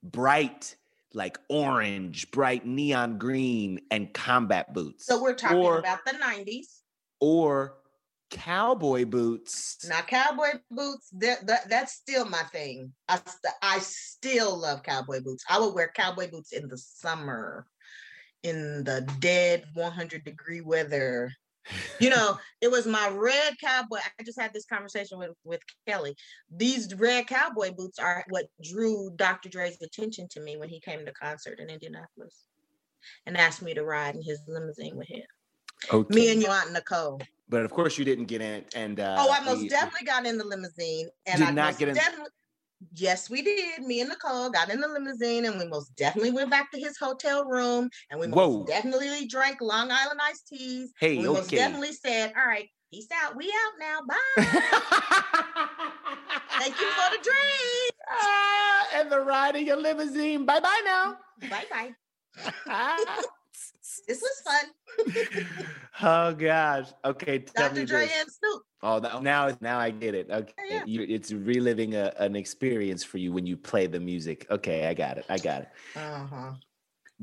bright, 0.03 0.77
like 1.13 1.39
orange, 1.49 2.31
bright 2.31 2.65
neon 2.65 3.19
green, 3.19 3.81
and 3.91 4.13
combat 4.15 4.73
boots. 4.73 5.05
so 5.05 5.23
we're 5.23 5.35
talking 5.35 5.59
or, 5.59 5.79
about 5.79 5.99
the 6.07 6.13
'90s. 6.13 6.81
or 7.21 7.75
cowboy 8.31 9.05
boots. 9.05 9.85
Now, 9.89 10.01
cowboy 10.01 10.61
boots, 10.71 11.09
that, 11.19 11.47
that 11.47 11.69
that's 11.69 11.93
still 11.93 12.25
my 12.25 12.43
thing. 12.45 12.93
I 13.09 13.17
st- 13.17 13.55
I 13.63 13.79
still 13.81 14.57
love 14.59 14.83
cowboy 14.83 15.21
boots. 15.21 15.45
I 15.49 15.59
would 15.59 15.75
wear 15.75 15.93
cowboy 15.95 16.31
boots 16.31 16.53
in 16.53 16.69
the 16.69 16.79
summer, 16.79 17.67
in 18.43 18.85
the 18.85 19.09
dead 19.19 19.65
100 19.75 20.25
degree 20.25 20.61
weather. 20.61 21.33
You 21.99 22.11
know, 22.11 22.39
it 22.61 22.71
was 22.71 22.87
my 22.87 23.09
red 23.11 23.57
cowboy. 23.61 23.99
I 24.19 24.23
just 24.23 24.41
had 24.41 24.53
this 24.53 24.67
conversation 24.67 25.19
with 25.19 25.33
with 25.45 25.61
Kelly. 25.87 26.17
These 26.51 26.95
red 26.95 27.27
cowboy 27.27 27.73
boots 27.73 27.99
are 27.99 28.25
what 28.29 28.47
drew 28.63 29.11
Dr. 29.17 29.49
Dre's 29.49 29.81
attention 29.83 30.29
to 30.31 30.41
me 30.41 30.57
when 30.57 30.69
he 30.69 30.81
came 30.81 31.05
to 31.05 31.13
concert 31.13 31.59
in 31.61 31.69
Indianapolis, 31.69 32.47
and 33.27 33.37
asked 33.37 33.63
me 33.63 33.75
to 33.75 33.85
ride 33.85 34.15
in 34.15 34.23
his 34.23 34.41
limousine 34.47 34.97
with 34.97 35.09
him. 35.09 35.23
okay. 35.93 36.15
Me 36.15 36.33
and 36.33 36.41
your 36.41 36.53
aunt 36.53 36.73
Nicole. 36.73 37.21
But 37.51 37.65
of 37.65 37.73
course 37.73 37.99
you 37.99 38.05
didn't 38.05 38.27
get 38.27 38.41
in. 38.41 38.65
And 38.75 39.01
uh, 39.01 39.17
Oh, 39.19 39.31
I 39.33 39.41
most 39.45 39.69
definitely 39.69 40.07
got 40.07 40.25
in 40.25 40.39
the 40.39 40.45
limousine, 40.45 41.09
and 41.27 41.43
I 41.43 41.51
not 41.51 41.79
get 41.79 41.89
in- 41.89 41.95
definitely. 41.95 42.31
Yes, 42.95 43.29
we 43.29 43.43
did. 43.43 43.83
Me 43.83 44.01
and 44.01 44.09
Nicole 44.09 44.49
got 44.49 44.71
in 44.71 44.81
the 44.81 44.89
limousine, 44.89 45.45
and 45.45 45.59
we 45.59 45.67
most 45.67 45.95
definitely 45.97 46.31
went 46.31 46.51
back 46.51 46.71
to 46.73 46.81
his 46.81 46.97
hotel 46.97 47.45
room, 47.45 47.91
and 48.11 48.19
we 48.19 48.27
Whoa. 48.29 48.59
most 48.61 48.69
definitely 48.69 49.27
drank 49.27 49.61
Long 49.61 49.91
Island 49.91 50.19
iced 50.23 50.49
teas. 50.49 50.91
Hey, 50.99 51.19
we 51.19 51.25
most 51.29 51.51
definitely 51.51 51.93
said, 51.93 52.33
"All 52.39 52.47
right, 52.47 52.71
peace 52.91 53.09
out. 53.23 53.37
We 53.37 53.53
out 53.53 53.73
now. 53.79 54.01
Bye. 54.09 54.45
Thank 56.59 56.81
you 56.81 56.87
for 56.91 57.11
the 57.17 57.23
drink. 57.23 57.95
Ah, 58.11 58.87
and 58.95 59.13
the 59.13 59.21
ride 59.21 59.57
in 59.57 59.67
your 59.67 59.77
limousine. 59.77 60.47
Bye 60.47 60.61
bye 60.61 60.81
now. 60.85 61.17
Bye 61.51 61.65
bye. 61.71 63.17
This 64.07 64.23
was 64.23 64.43
fun." 64.45 65.47
oh 66.03 66.35
gosh. 66.35 66.89
Okay, 67.05 67.41
tell 67.41 67.69
Dr. 67.69 67.81
me 67.81 67.87
Dre 67.87 68.07
this. 68.07 68.21
and 68.21 68.31
Snoop. 68.31 68.63
Oh, 68.83 69.01
that, 69.01 69.23
now 69.23 69.57
now 69.61 69.79
I 69.79 69.91
get 69.91 70.15
it. 70.15 70.29
Okay, 70.31 70.53
yeah. 70.69 70.85
You, 70.87 71.07
it's 71.09 71.33
reliving 71.33 71.95
a, 71.95 72.13
an 72.19 72.37
experience 72.37 73.05
for 73.05 73.19
you 73.19 73.33
when 73.33 73.47
you 73.47 73.57
play 73.57 73.87
the 73.87 74.01
music. 74.01 74.47
Okay, 74.51 74.87
I 74.87 74.95
got 74.95 75.19
it. 75.19 75.25
I 75.29 75.39
got 75.39 75.63
it. 75.63 75.69
Uh 75.97 76.27
huh. 76.27 76.53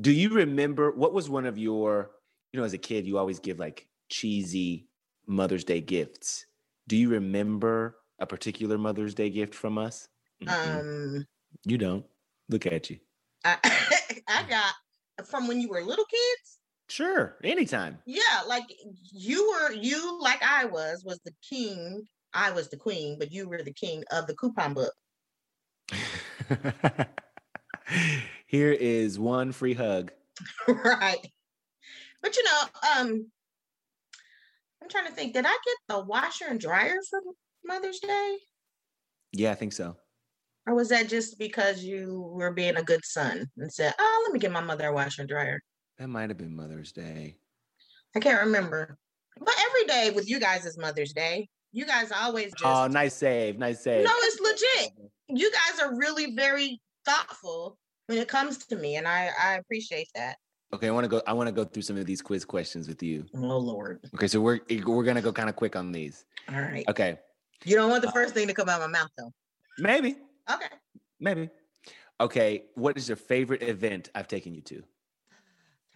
Do 0.00 0.12
you 0.12 0.30
remember 0.30 0.92
what 0.92 1.12
was 1.12 1.28
one 1.28 1.46
of 1.46 1.58
your? 1.58 2.10
You 2.52 2.60
know, 2.60 2.64
as 2.64 2.72
a 2.72 2.78
kid, 2.78 3.06
you 3.06 3.18
always 3.18 3.38
give 3.38 3.58
like 3.58 3.86
cheesy 4.08 4.88
Mother's 5.26 5.64
Day 5.64 5.80
gifts. 5.80 6.46
Do 6.86 6.96
you 6.96 7.10
remember 7.10 7.96
a 8.18 8.26
particular 8.26 8.78
Mother's 8.78 9.14
Day 9.14 9.30
gift 9.30 9.54
from 9.54 9.76
us? 9.76 10.08
Mm-mm. 10.42 10.80
Um, 10.80 11.26
you 11.64 11.78
don't. 11.78 12.04
Look 12.48 12.66
at 12.66 12.88
you. 12.90 12.98
I 13.44 13.56
I 14.28 14.44
got 14.48 15.26
from 15.26 15.48
when 15.48 15.60
you 15.60 15.68
were 15.68 15.82
little 15.82 16.06
kids. 16.06 16.57
Sure, 16.88 17.36
anytime. 17.44 17.98
Yeah, 18.06 18.42
like 18.46 18.64
you 19.12 19.50
were 19.50 19.72
you 19.72 20.18
like 20.20 20.42
I 20.42 20.64
was 20.64 21.04
was 21.04 21.20
the 21.24 21.34
king. 21.48 22.06
I 22.32 22.50
was 22.50 22.68
the 22.68 22.76
queen, 22.76 23.18
but 23.18 23.30
you 23.30 23.48
were 23.48 23.62
the 23.62 23.72
king 23.72 24.04
of 24.10 24.26
the 24.26 24.34
coupon 24.34 24.74
book. 24.74 24.92
Here 28.46 28.72
is 28.72 29.18
one 29.18 29.52
free 29.52 29.74
hug. 29.74 30.12
right. 30.68 31.26
But 32.22 32.36
you 32.36 32.44
know, 32.44 32.60
um 32.96 33.30
I'm 34.82 34.88
trying 34.88 35.06
to 35.06 35.12
think, 35.12 35.34
did 35.34 35.44
I 35.44 35.50
get 35.50 35.96
a 35.96 36.00
washer 36.00 36.46
and 36.48 36.60
dryer 36.60 36.98
for 37.10 37.20
Mother's 37.64 38.00
Day? 38.00 38.38
Yeah, 39.32 39.50
I 39.50 39.54
think 39.56 39.74
so. 39.74 39.96
Or 40.66 40.74
was 40.74 40.88
that 40.88 41.08
just 41.08 41.38
because 41.38 41.82
you 41.82 42.30
were 42.32 42.52
being 42.52 42.76
a 42.76 42.82
good 42.82 43.04
son 43.04 43.46
and 43.58 43.72
said, 43.72 43.94
Oh, 43.98 44.22
let 44.24 44.32
me 44.32 44.38
get 44.38 44.52
my 44.52 44.60
mother 44.60 44.88
a 44.88 44.92
washer 44.92 45.22
and 45.22 45.28
dryer? 45.28 45.60
That 45.98 46.08
might 46.08 46.30
have 46.30 46.38
been 46.38 46.54
Mother's 46.54 46.92
Day. 46.92 47.36
I 48.14 48.20
can't 48.20 48.40
remember. 48.40 48.96
But 49.40 49.54
every 49.68 49.84
day 49.86 50.10
with 50.14 50.28
you 50.28 50.40
guys 50.40 50.64
is 50.64 50.78
Mother's 50.78 51.12
Day. 51.12 51.48
You 51.72 51.84
guys 51.86 52.10
always 52.12 52.52
just 52.52 52.64
Oh, 52.64 52.86
nice 52.86 53.14
save. 53.14 53.58
Nice 53.58 53.80
save. 53.82 54.04
No, 54.04 54.10
it's 54.14 54.40
legit. 54.40 54.92
You 55.28 55.50
guys 55.52 55.80
are 55.80 55.96
really 55.96 56.34
very 56.34 56.80
thoughtful 57.04 57.76
when 58.06 58.18
it 58.18 58.28
comes 58.28 58.58
to 58.66 58.76
me, 58.76 58.96
and 58.96 59.06
I 59.06 59.30
I 59.40 59.54
appreciate 59.56 60.08
that. 60.14 60.36
Okay, 60.72 60.88
I 60.88 60.90
want 60.90 61.04
to 61.04 61.08
go. 61.08 61.20
I 61.26 61.32
want 61.34 61.48
to 61.48 61.52
go 61.52 61.64
through 61.64 61.82
some 61.82 61.96
of 61.98 62.06
these 62.06 62.22
quiz 62.22 62.44
questions 62.44 62.88
with 62.88 63.02
you. 63.02 63.26
Oh 63.34 63.58
Lord. 63.58 64.00
Okay, 64.14 64.28
so 64.28 64.40
we're 64.40 64.60
we're 64.86 65.04
gonna 65.04 65.20
go 65.22 65.32
kind 65.32 65.48
of 65.48 65.56
quick 65.56 65.76
on 65.76 65.92
these. 65.92 66.24
All 66.48 66.60
right. 66.60 66.84
Okay, 66.88 67.18
You 67.64 67.76
don't 67.76 67.90
want 67.90 68.02
the 68.02 68.08
Uh, 68.08 68.12
first 68.12 68.34
thing 68.34 68.46
to 68.48 68.54
come 68.54 68.68
out 68.68 68.80
of 68.80 68.90
my 68.90 68.98
mouth 69.00 69.10
though. 69.18 69.32
maybe, 69.78 70.16
Okay. 70.50 70.66
maybe. 71.20 71.50
Okay, 72.20 72.64
what 72.74 72.96
is 72.96 73.08
your 73.08 73.16
favorite 73.16 73.62
event 73.62 74.10
I've 74.14 74.28
taken 74.28 74.54
you 74.54 74.62
to? 74.62 74.82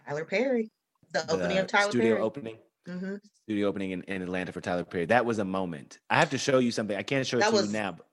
Tyler 0.05 0.25
Perry. 0.25 0.71
The, 1.11 1.23
opening 1.31 1.57
The 1.57 1.61
of 1.63 1.67
Tyler 1.67 1.91
studio 1.91 2.09
Perry. 2.15 2.21
opening. 2.21 2.57
hmm 2.87 3.15
Studio 3.43 3.67
opening 3.67 3.91
in, 3.91 4.03
in 4.03 4.21
Atlanta 4.21 4.51
for 4.51 4.61
Tyler 4.61 4.83
Perry. 4.85 5.05
That 5.05 5.25
was 5.25 5.39
a 5.39 5.45
moment. 5.45 5.99
I 6.09 6.17
have 6.19 6.29
to 6.31 6.37
show 6.37 6.59
you 6.59 6.71
something. 6.71 6.95
I 6.95 7.03
can't 7.03 7.25
show 7.27 7.37
it 7.37 7.41
That 7.41 7.49
to 7.49 7.55
was- 7.55 7.67
you 7.67 7.73
now. 7.73 7.91
But 7.93 8.05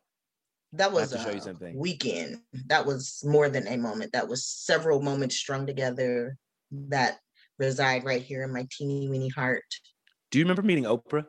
That 0.73 0.93
was 0.93 1.11
to 1.13 1.19
show 1.19 1.31
you 1.31 1.39
a 1.39 1.43
something. 1.43 1.77
weekend. 1.79 2.41
That 2.67 2.85
was 2.87 3.23
more 3.25 3.49
than 3.49 3.67
a 3.69 3.77
moment. 3.77 4.13
That 4.13 4.29
was 4.29 4.45
several 4.45 5.01
moments 5.03 5.37
strung 5.37 5.67
together 5.67 6.37
that 6.71 7.19
reside 7.59 8.05
right 8.05 8.23
here 8.23 8.43
in 8.45 8.53
my 8.53 8.67
teeny 8.71 9.09
weeny 9.09 9.29
heart. 9.29 9.63
Do 10.31 10.39
you 10.39 10.45
remember 10.45 10.63
meeting 10.63 10.85
Oprah? 10.85 11.27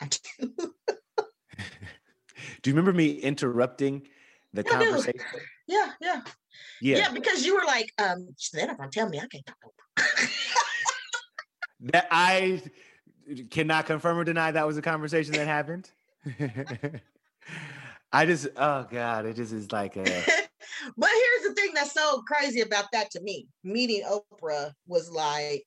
I 0.00 0.08
do. 0.40 0.52
Do 2.62 2.70
you 2.70 2.74
remember 2.74 2.92
me 2.92 3.12
interrupting 3.12 4.02
the 4.52 4.60
I 4.66 4.70
conversation? 4.70 5.20
Yeah, 5.68 5.92
yeah, 6.00 6.22
Yeah. 6.80 6.98
yeah, 6.98 7.10
Because 7.12 7.44
you 7.44 7.54
were 7.54 7.64
like, 7.66 7.92
um, 7.98 8.28
they're 8.52 8.66
not 8.66 8.78
gonna 8.78 8.90
tell 8.90 9.08
me 9.08 9.18
I 9.18 9.26
can't 9.26 9.46
talk 9.46 9.56
over. 9.64 9.74
That 11.92 12.08
I 12.10 12.62
cannot 13.50 13.86
confirm 13.86 14.18
or 14.18 14.24
deny 14.24 14.50
that 14.50 14.66
was 14.66 14.76
a 14.76 14.82
conversation 14.82 15.34
that 15.34 15.46
happened. 15.46 15.90
I 18.12 18.24
just, 18.24 18.48
oh 18.56 18.86
God, 18.90 19.26
it 19.26 19.34
just 19.34 19.52
is 19.52 19.72
like 19.72 19.96
a, 19.96 20.02
but 20.96 21.10
here's 21.10 21.48
the 21.48 21.54
thing 21.54 21.72
that's 21.74 21.92
so 21.92 22.22
crazy 22.22 22.60
about 22.60 22.86
that 22.92 23.10
to 23.12 23.20
me. 23.20 23.46
Meeting 23.62 24.04
Oprah 24.08 24.72
was 24.86 25.10
like 25.10 25.66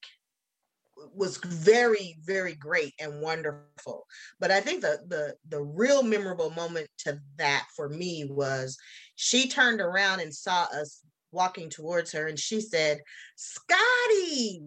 was 1.13 1.37
very 1.37 2.17
very 2.23 2.55
great 2.55 2.93
and 2.99 3.21
wonderful. 3.21 4.05
But 4.39 4.51
I 4.51 4.61
think 4.61 4.81
the 4.81 4.99
the 5.07 5.35
the 5.47 5.61
real 5.61 6.03
memorable 6.03 6.49
moment 6.51 6.87
to 6.99 7.19
that 7.37 7.67
for 7.75 7.89
me 7.89 8.25
was 8.29 8.77
she 9.15 9.47
turned 9.47 9.81
around 9.81 10.19
and 10.21 10.33
saw 10.33 10.63
us 10.73 11.01
walking 11.31 11.69
towards 11.69 12.11
her 12.11 12.27
and 12.27 12.39
she 12.39 12.61
said, 12.61 12.99
"Scotty." 13.35 14.61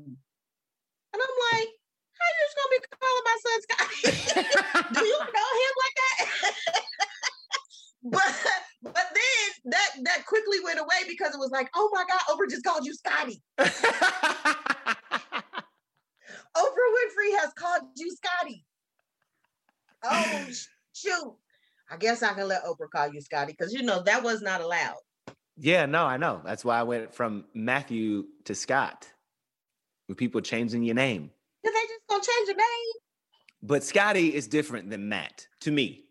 And 1.14 1.20
I'm 1.20 1.58
like, 1.58 1.68
how 2.18 2.28
you 2.30 2.42
just 2.46 2.56
gonna 2.56 2.72
be 2.72 2.80
calling 3.00 3.24
my 3.28 3.36
son 3.42 3.58
Scotty? 3.62 4.00
Do 4.94 5.04
you 5.04 5.18
know 5.18 5.50
him 5.60 5.74
like 5.82 5.96
that? 5.98 6.18
but 8.12 8.32
but 8.82 9.06
then 9.14 9.72
that 9.72 9.90
that 10.04 10.26
quickly 10.26 10.58
went 10.64 10.80
away 10.80 11.08
because 11.08 11.34
it 11.34 11.38
was 11.38 11.50
like, 11.50 11.68
oh 11.74 11.90
my 11.92 12.04
God, 12.08 12.20
Oprah 12.30 12.50
just 12.50 12.64
called 12.64 12.84
you 12.84 12.94
Scotty. 12.94 13.42
Oprah 16.56 16.64
Winfrey 16.64 17.38
has 17.40 17.52
called 17.54 17.82
you 17.96 18.14
Scotty. 18.14 18.64
Oh 20.04 20.46
shoot. 20.94 21.36
I 21.90 21.96
guess 21.96 22.22
I 22.22 22.32
can 22.34 22.48
let 22.48 22.64
Oprah 22.64 22.90
call 22.90 23.12
you 23.12 23.20
Scotty 23.20 23.52
because 23.56 23.72
you 23.72 23.82
know 23.82 24.02
that 24.04 24.22
was 24.22 24.40
not 24.42 24.60
allowed. 24.60 24.96
yeah, 25.56 25.86
no, 25.86 26.04
I 26.04 26.16
know. 26.16 26.40
That's 26.44 26.64
why 26.64 26.78
I 26.78 26.82
went 26.82 27.14
from 27.14 27.44
Matthew 27.54 28.24
to 28.44 28.54
Scott 28.54 29.08
with 30.08 30.16
people 30.18 30.40
changing 30.40 30.82
your 30.82 30.94
name. 30.94 31.30
Did 31.64 31.74
they 31.74 31.80
just 31.80 32.06
gonna 32.08 32.22
change 32.22 32.48
your 32.48 32.56
name? 32.56 32.92
But 33.62 33.84
Scotty 33.84 34.34
is 34.34 34.48
different 34.48 34.90
than 34.90 35.08
Matt 35.08 35.46
to 35.60 35.70
me. 35.70 36.04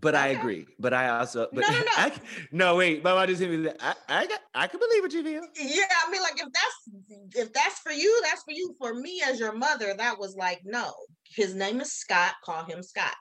But 0.00 0.14
I 0.14 0.28
agree. 0.28 0.66
But 0.78 0.94
I 0.94 1.08
also, 1.08 1.48
but 1.52 1.62
No, 1.62 1.68
no, 1.70 1.78
no. 1.78 1.84
I, 1.96 2.12
no, 2.52 2.76
wait, 2.76 3.02
Mama 3.02 3.26
just 3.26 3.40
hit 3.40 3.50
me. 3.50 3.70
I, 3.80 3.94
I, 4.08 4.26
got- 4.26 4.40
I 4.54 4.66
can 4.66 4.78
believe 4.78 5.02
what 5.02 5.12
you 5.12 5.22
feel. 5.24 5.42
Yeah, 5.56 5.84
I 6.06 6.10
mean, 6.10 6.22
like 6.22 6.34
if 6.36 6.48
that's 6.52 7.36
if 7.36 7.52
that's 7.52 7.78
for 7.80 7.92
you, 7.92 8.20
that's 8.24 8.42
for 8.42 8.52
you. 8.52 8.74
For 8.78 8.94
me 8.94 9.22
as 9.26 9.40
your 9.40 9.52
mother, 9.52 9.94
that 9.96 10.18
was 10.18 10.36
like, 10.36 10.60
no, 10.64 10.92
his 11.24 11.54
name 11.54 11.80
is 11.80 11.92
Scott. 11.92 12.34
Call 12.44 12.64
him 12.64 12.82
Scott. 12.82 13.14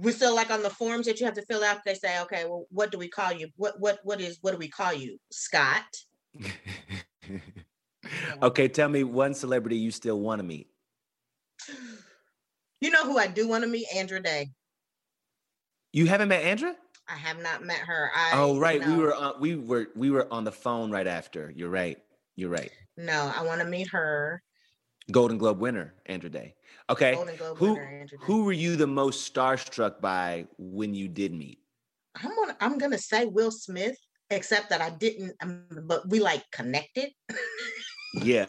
We 0.00 0.12
still 0.12 0.34
like 0.34 0.50
on 0.50 0.62
the 0.62 0.70
forms 0.70 1.06
that 1.06 1.20
you 1.20 1.26
have 1.26 1.34
to 1.34 1.44
fill 1.46 1.62
out. 1.64 1.78
They 1.84 1.94
say, 1.94 2.20
okay, 2.22 2.44
well, 2.44 2.66
what 2.70 2.90
do 2.90 2.98
we 2.98 3.08
call 3.08 3.32
you? 3.32 3.48
What 3.56 3.74
what 3.78 4.00
what 4.02 4.20
is 4.20 4.38
what 4.40 4.52
do 4.52 4.58
we 4.58 4.68
call 4.68 4.92
you? 4.92 5.18
Scott. 5.30 5.84
okay, 8.42 8.68
tell 8.68 8.88
me 8.88 9.04
one 9.04 9.34
celebrity 9.34 9.76
you 9.76 9.90
still 9.90 10.20
want 10.20 10.40
to 10.40 10.44
meet. 10.44 10.68
You 12.80 12.90
know 12.90 13.04
who 13.04 13.18
I 13.18 13.26
do 13.26 13.46
want 13.46 13.62
to 13.64 13.68
meet? 13.68 13.86
Andra 13.94 14.20
Day. 14.22 14.48
You 15.92 16.06
haven't 16.06 16.28
met 16.28 16.44
Andra? 16.44 16.76
I 17.08 17.16
have 17.16 17.42
not 17.42 17.64
met 17.64 17.78
her. 17.78 18.10
I 18.14 18.30
oh, 18.34 18.58
right. 18.58 18.84
We 18.86 18.96
were 18.96 19.14
on, 19.14 19.34
we 19.40 19.56
were 19.56 19.88
we 19.96 20.10
were 20.10 20.32
on 20.32 20.44
the 20.44 20.52
phone 20.52 20.90
right 20.90 21.06
after. 21.06 21.52
You're 21.54 21.70
right. 21.70 21.98
You're 22.36 22.50
right. 22.50 22.70
no. 22.96 23.32
I 23.36 23.42
want 23.44 23.60
to 23.60 23.66
meet 23.66 23.88
her. 23.88 24.42
Golden 25.10 25.38
Globe 25.38 25.58
winner, 25.58 25.94
Andra 26.06 26.30
Day. 26.30 26.54
Okay. 26.88 27.14
Golden 27.14 27.36
Globe 27.36 27.58
Who 27.58 27.72
winner, 27.72 28.06
Day. 28.06 28.16
who 28.20 28.44
were 28.44 28.52
you 28.52 28.76
the 28.76 28.86
most 28.86 29.32
starstruck 29.32 30.00
by 30.00 30.46
when 30.58 30.94
you 30.94 31.08
did 31.08 31.32
meet? 31.32 31.58
I'm 32.22 32.36
gonna 32.36 32.56
I'm 32.60 32.78
gonna 32.78 32.98
say 32.98 33.24
Will 33.24 33.50
Smith, 33.50 33.96
except 34.30 34.70
that 34.70 34.80
I 34.80 34.90
didn't. 34.90 35.34
Um, 35.42 35.64
but 35.84 36.08
we 36.08 36.20
like 36.20 36.44
connected. 36.52 37.10
Yeah. 38.12 38.46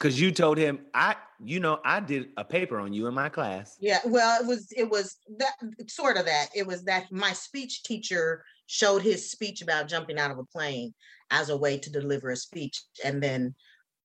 Cause 0.00 0.18
you 0.18 0.30
told 0.30 0.58
him 0.58 0.80
I, 0.94 1.16
you 1.42 1.60
know, 1.60 1.80
I 1.84 2.00
did 2.00 2.30
a 2.36 2.44
paper 2.44 2.78
on 2.78 2.92
you 2.92 3.06
in 3.06 3.14
my 3.14 3.28
class. 3.28 3.76
Yeah, 3.80 4.00
well, 4.04 4.40
it 4.40 4.46
was 4.46 4.72
it 4.76 4.88
was 4.88 5.16
that 5.38 5.54
sort 5.88 6.16
of 6.16 6.26
that. 6.26 6.48
It 6.54 6.66
was 6.66 6.84
that 6.84 7.10
my 7.10 7.32
speech 7.32 7.82
teacher 7.82 8.44
showed 8.66 9.02
his 9.02 9.30
speech 9.30 9.62
about 9.62 9.88
jumping 9.88 10.18
out 10.18 10.30
of 10.30 10.38
a 10.38 10.44
plane 10.44 10.94
as 11.30 11.50
a 11.50 11.56
way 11.56 11.78
to 11.78 11.90
deliver 11.90 12.30
a 12.30 12.36
speech, 12.36 12.82
and 13.04 13.22
then 13.22 13.54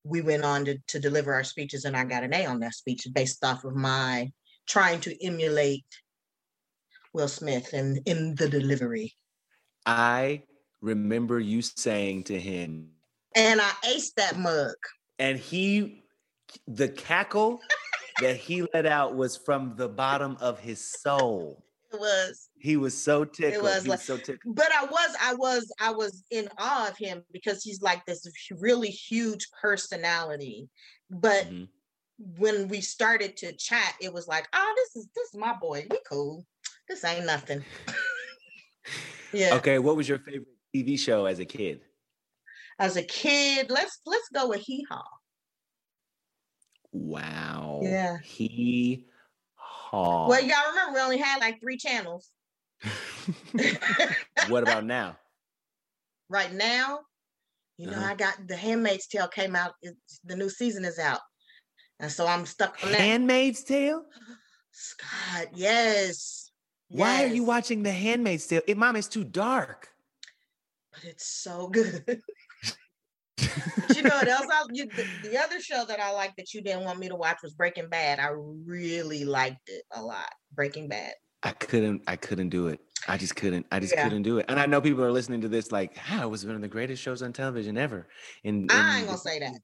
we 0.03 0.21
went 0.21 0.43
on 0.43 0.65
to, 0.65 0.77
to 0.87 0.99
deliver 0.99 1.33
our 1.33 1.43
speeches, 1.43 1.85
and 1.85 1.95
I 1.95 2.03
got 2.05 2.23
an 2.23 2.33
A 2.33 2.45
on 2.45 2.59
that 2.59 2.73
speech 2.73 3.07
based 3.13 3.43
off 3.43 3.63
of 3.63 3.75
my 3.75 4.31
trying 4.67 4.99
to 5.01 5.25
emulate 5.25 5.85
Will 7.13 7.27
Smith 7.27 7.73
and 7.73 7.99
in 8.05 8.35
the 8.35 8.47
delivery. 8.47 9.13
I 9.85 10.43
remember 10.81 11.39
you 11.39 11.61
saying 11.61 12.23
to 12.25 12.39
him, 12.39 12.89
And 13.35 13.61
I 13.61 13.71
aced 13.85 14.15
that 14.17 14.37
mug. 14.37 14.75
And 15.21 15.37
he, 15.37 16.03
the 16.67 16.89
cackle 16.89 17.61
that 18.21 18.35
he 18.37 18.65
let 18.73 18.85
out 18.87 19.15
was 19.15 19.37
from 19.37 19.75
the 19.77 19.87
bottom 19.87 20.35
of 20.41 20.59
his 20.59 20.83
soul. 20.99 21.63
It 21.93 21.99
was 21.99 22.49
He 22.57 22.75
was 22.75 22.97
so 22.99 23.23
tickled. 23.23 23.63
was 23.63 23.83
he 23.83 23.89
like- 23.89 23.99
was 23.99 24.05
so 24.05 24.17
tickled. 24.17 24.55
but 24.55 24.69
I 24.73 24.85
was, 24.85 25.15
I 25.21 25.33
was, 25.35 25.71
I 25.79 25.91
was 25.91 26.23
in 26.31 26.49
awe 26.57 26.87
of 26.89 26.97
him 26.97 27.23
because 27.31 27.63
he's 27.63 27.81
like 27.81 28.03
this 28.05 28.25
really 28.59 28.89
huge 28.89 29.47
personality. 29.61 30.69
But 31.09 31.45
Mhm. 31.47 31.67
when 32.37 32.67
we 32.67 32.81
started 32.81 33.37
to 33.37 33.53
chat, 33.53 33.93
it 34.01 34.11
was 34.11 34.27
like, 34.27 34.47
oh, 34.53 34.73
this 34.75 34.95
is 34.95 35.07
this 35.15 35.27
is 35.33 35.35
my 35.39 35.53
boy. 35.53 35.85
We 35.91 35.99
cool. 36.09 36.45
This 36.87 37.03
ain't 37.03 37.25
nothing. 37.25 37.63
yeah. 39.33 39.53
Okay, 39.55 39.77
what 39.79 39.95
was 39.95 40.09
your 40.09 40.19
favorite 40.19 40.47
TV 40.75 40.97
show 40.97 41.25
as 41.25 41.39
a 41.39 41.45
kid? 41.45 41.81
As 42.81 42.97
a 42.97 43.03
kid, 43.03 43.69
let's 43.69 43.99
let's 44.07 44.27
go 44.33 44.49
with 44.49 44.61
Hee 44.61 44.83
Haw. 44.89 45.03
Wow. 46.91 47.81
Yeah. 47.83 48.17
Hee 48.23 49.05
Haw. 49.53 50.27
Well, 50.27 50.41
you 50.41 50.49
gotta 50.49 50.69
remember 50.69 50.93
we 50.95 50.99
only 50.99 51.17
had 51.19 51.39
like 51.39 51.61
three 51.61 51.77
channels. 51.77 52.31
what 54.47 54.63
about 54.63 54.83
now? 54.83 55.15
right 56.27 56.53
now, 56.53 57.01
you 57.77 57.85
know, 57.85 57.97
Uh-huh. 57.97 58.05
I 58.11 58.15
got 58.15 58.47
the 58.47 58.55
Handmaid's 58.55 59.05
Tale 59.05 59.27
came 59.27 59.55
out. 59.55 59.73
The 60.23 60.35
new 60.35 60.49
season 60.49 60.83
is 60.83 60.97
out, 60.97 61.19
and 61.99 62.11
so 62.11 62.25
I'm 62.25 62.47
stuck 62.47 62.83
on 62.83 62.91
that. 62.93 62.99
Handmaid's 63.01 63.63
Tale? 63.63 64.03
Scott, 64.71 65.49
yes. 65.53 66.49
Why 66.87 67.25
are 67.25 67.27
you 67.27 67.43
watching 67.43 67.83
The 67.83 67.91
Handmaid's 67.91 68.47
Tale? 68.47 68.61
It, 68.65 68.75
Mom, 68.75 68.95
it's 68.95 69.07
too 69.07 69.23
dark. 69.23 69.89
But 70.91 71.03
it's 71.03 71.27
so 71.27 71.67
good. 71.71 72.21
But 73.75 73.95
you 73.95 74.03
know 74.03 74.15
what 74.15 74.27
else? 74.27 74.47
I, 74.51 74.65
you, 74.71 74.85
the, 74.95 75.05
the 75.21 75.37
other 75.37 75.59
show 75.59 75.85
that 75.85 75.99
I 75.99 76.11
liked 76.11 76.37
that 76.37 76.53
you 76.53 76.61
didn't 76.61 76.83
want 76.83 76.99
me 76.99 77.09
to 77.09 77.15
watch 77.15 77.37
was 77.43 77.53
Breaking 77.53 77.89
Bad. 77.89 78.19
I 78.19 78.29
really 78.35 79.25
liked 79.25 79.67
it 79.67 79.83
a 79.93 80.01
lot. 80.01 80.29
Breaking 80.53 80.87
Bad. 80.87 81.13
I 81.43 81.51
couldn't. 81.51 82.03
I 82.07 82.15
couldn't 82.15 82.49
do 82.49 82.67
it. 82.67 82.79
I 83.07 83.17
just 83.17 83.35
couldn't. 83.35 83.65
I 83.71 83.79
just 83.79 83.93
Yeah. 83.95 84.03
couldn't 84.03 84.21
do 84.23 84.37
it. 84.37 84.45
And 84.47 84.59
I 84.59 84.67
know 84.67 84.79
people 84.79 85.03
are 85.03 85.11
listening 85.11 85.41
to 85.41 85.47
this 85.47 85.71
like, 85.71 85.97
"How 85.97 86.27
it 86.27 86.29
was 86.29 86.45
one 86.45 86.55
of 86.55 86.61
the 86.61 86.67
greatest 86.67 87.01
shows 87.01 87.21
on 87.23 87.33
television 87.33 87.77
ever." 87.77 88.07
And, 88.43 88.71
I 88.71 88.99
ain't 88.99 89.07
gonna 89.07 89.17
say 89.17 89.39
that. 89.39 89.53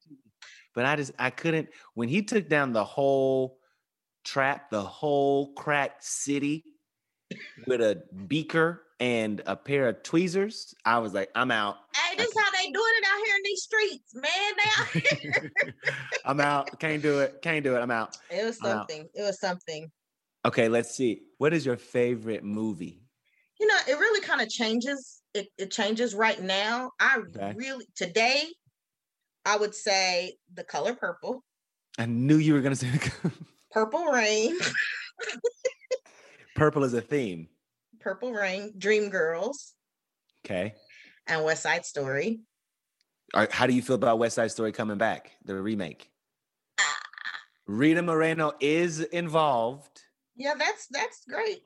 But 0.73 0.85
I 0.85 0.95
just 0.95 1.11
I 1.17 1.31
couldn't. 1.31 1.69
When 1.95 2.07
he 2.07 2.21
took 2.21 2.49
down 2.49 2.71
the 2.71 2.83
whole 2.85 3.59
trap, 4.23 4.69
the 4.69 4.83
whole 4.83 5.53
crack 5.53 5.97
city 6.01 6.63
with 7.65 7.81
a 7.81 8.03
beaker 8.27 8.83
and 8.99 9.41
a 9.47 9.55
pair 9.55 9.87
of 9.89 10.03
tweezers, 10.03 10.75
I 10.85 10.99
was 10.99 11.13
like, 11.13 11.31
"I'm 11.33 11.49
out. 11.49 11.77
Hey, 11.95 12.15
this 12.15 12.31
how 12.37 12.51
they 12.51 12.65
doing 12.65 12.93
it 13.01 13.06
in 13.37 13.43
these 13.43 13.63
streets, 13.63 14.13
man. 14.13 14.53
They 14.57 14.69
out 14.77 14.87
here. 15.33 15.53
I'm 16.25 16.39
out. 16.39 16.79
Can't 16.79 17.01
do 17.01 17.19
it. 17.19 17.41
Can't 17.41 17.63
do 17.63 17.75
it. 17.75 17.79
I'm 17.79 17.91
out." 17.91 18.17
it 18.29 18.43
was 18.43 18.57
something. 18.59 19.07
It 19.13 19.21
was 19.21 19.39
something. 19.39 19.89
Okay, 20.45 20.67
let's 20.69 20.95
see. 20.95 21.21
What 21.37 21.53
is 21.53 21.65
your 21.65 21.77
favorite 21.77 22.43
movie? 22.43 23.01
You 23.59 23.67
know, 23.67 23.75
it 23.87 23.93
really 23.93 24.21
kind 24.21 24.41
of 24.41 24.49
changes. 24.49 25.21
It, 25.33 25.47
it 25.57 25.71
changes 25.71 26.13
right 26.15 26.41
now. 26.41 26.91
I 26.99 27.17
Okay. 27.35 27.53
really 27.55 27.85
today, 27.95 28.43
I 29.45 29.57
would 29.57 29.73
say 29.75 30.37
the 30.53 30.63
color 30.63 30.93
purple, 30.95 31.43
I 31.97 32.05
knew 32.05 32.37
you 32.37 32.53
were 32.53 32.61
gonna 32.61 32.75
say 32.75 32.91
purple 33.71 34.05
rain, 34.05 34.55
purple 36.55 36.83
is 36.83 36.93
a 36.93 37.01
theme. 37.01 37.47
purple 37.99 38.31
rain, 38.33 38.73
Dreamgirls, 38.77 39.73
Okay. 40.45 40.75
and 41.27 41.43
West 41.43 41.63
Side 41.63 41.85
Story. 41.85 42.39
Right, 43.35 43.51
how 43.51 43.67
do 43.67 43.73
you 43.73 43.81
feel 43.81 43.95
about 43.95 44.19
West 44.19 44.35
Side 44.35 44.51
Story 44.51 44.71
coming 44.71 44.97
back, 44.97 45.31
the 45.43 45.55
remake? 45.61 46.09
Ah, 46.79 46.97
Rita 47.67 48.01
Moreno 48.01 48.53
is 48.59 49.01
involved. 49.01 50.01
yeah, 50.35 50.53
that's 50.57 50.87
that's 50.87 51.23
great. 51.27 51.61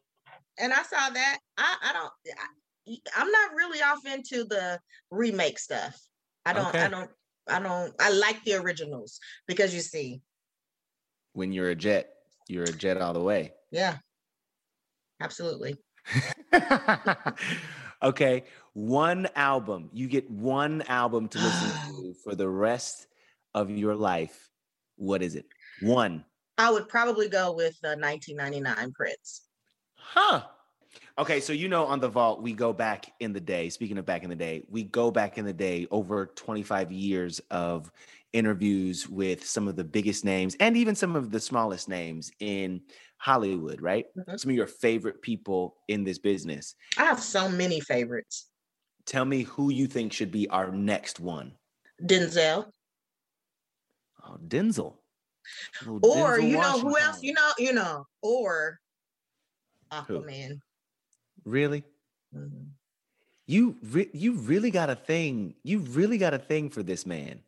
And 0.58 0.74
I 0.74 0.84
saw 0.84 1.10
that. 1.10 1.40
I 1.58 1.76
I 1.84 1.94
don't. 1.94 2.12
I, 2.38 2.98
I'm 3.16 3.32
not 3.32 3.52
really 3.56 3.82
off 3.82 4.06
into 4.06 4.44
the 4.44 4.80
remake 5.12 5.60
stuff. 5.60 6.00
I 6.46 6.54
don't. 6.54 6.68
Okay. 6.68 6.80
I 6.80 6.90
don't. 6.90 7.10
I 7.48 7.60
don't. 7.60 7.94
I 8.00 8.12
like 8.12 8.44
the 8.44 8.56
originals 8.56 9.20
because 9.48 9.74
you 9.74 9.82
see, 9.82 10.22
When 11.34 11.52
you're 11.54 11.70
a 11.70 11.76
jet, 11.76 12.10
You're 12.48 12.64
a 12.64 12.72
jet 12.72 12.98
all 13.02 13.14
the 13.14 13.22
way. 13.22 13.54
Yeah. 13.72 13.98
Absolutely. 15.22 15.78
okay, 18.04 18.44
one 18.74 19.28
album. 19.36 19.90
You 19.94 20.08
get 20.08 20.30
one 20.30 20.82
album 20.84 21.28
to 21.30 21.38
listen 21.40 21.70
to 21.96 22.14
for 22.24 22.36
the 22.36 22.50
rest 22.50 23.08
of 23.54 23.70
your 23.70 23.96
life. 23.96 24.50
What 24.96 25.22
is 25.22 25.36
it? 25.36 25.46
One. 25.82 26.26
I 26.58 26.72
would 26.72 26.88
probably 26.88 27.28
go 27.28 27.54
with 27.54 27.80
the 27.82 27.96
1999 27.98 28.92
Prince. 28.94 29.48
Huh. 29.96 30.44
Okay, 31.18 31.40
so 31.40 31.54
you 31.54 31.68
know 31.70 31.86
on 31.86 32.00
the 32.00 32.10
vault 32.10 32.42
we 32.42 32.54
go 32.54 32.74
back 32.74 33.14
in 33.20 33.34
the 33.34 33.40
day. 33.40 33.70
Speaking 33.70 33.98
of 33.98 34.06
back 34.06 34.24
in 34.24 34.30
the 34.30 34.36
day, 34.36 34.64
we 34.70 34.84
go 34.84 35.10
back 35.10 35.38
in 35.38 35.46
the 35.46 35.54
day 35.54 35.88
over 35.90 36.28
25 36.28 36.92
years 36.92 37.40
of 37.50 37.92
interviews 38.34 39.10
with 39.10 39.46
some 39.46 39.68
of 39.68 39.76
the 39.76 39.84
biggest 39.84 40.24
names 40.24 40.56
and 40.60 40.78
even 40.78 40.96
some 40.96 41.16
of 41.16 41.32
the 41.32 41.40
smallest 41.40 41.90
names 41.90 42.32
in 42.40 42.82
Hollywood, 43.18 43.82
right? 43.82 44.06
Mhm. 44.18 44.40
Some 44.40 44.52
of 44.52 44.56
your 44.56 44.68
favorite 44.68 45.22
people 45.22 45.78
in 45.88 46.04
this 46.04 46.20
business. 46.20 46.76
I 46.98 47.06
have 47.06 47.22
so 47.22 47.50
many 47.50 47.80
favorites. 47.80 48.51
Tell 49.06 49.26
me 49.26 49.44
who 49.44 49.72
you 49.72 49.88
think 49.88 50.14
should 50.14 50.32
be 50.32 50.48
our 50.50 50.72
next 50.72 51.20
one. 51.20 51.54
Denzel. 52.02 52.72
Oh, 54.24 54.38
Denzel. 54.48 54.96
Little 55.86 56.12
Or 56.12 56.38
Denzel 56.38 56.50
you 56.50 56.58
know 56.58 56.80
who 56.80 56.98
else? 56.98 57.24
You 57.24 57.34
know, 57.34 57.52
you 57.58 57.74
know, 57.74 58.06
or 58.22 58.80
Who? 60.08 60.20
Aquaman. 60.22 60.60
Really? 61.46 61.84
Mhm. 62.34 62.68
You 63.48 63.76
re- 63.82 64.10
you 64.14 64.34
really 64.34 64.72
got 64.72 64.90
a 64.90 64.96
thing. 64.96 65.56
You 65.64 65.80
really 65.80 66.18
got 66.18 66.34
a 66.34 66.40
thing 66.40 66.70
for 66.70 66.84
this 66.84 67.06
man. 67.06 67.44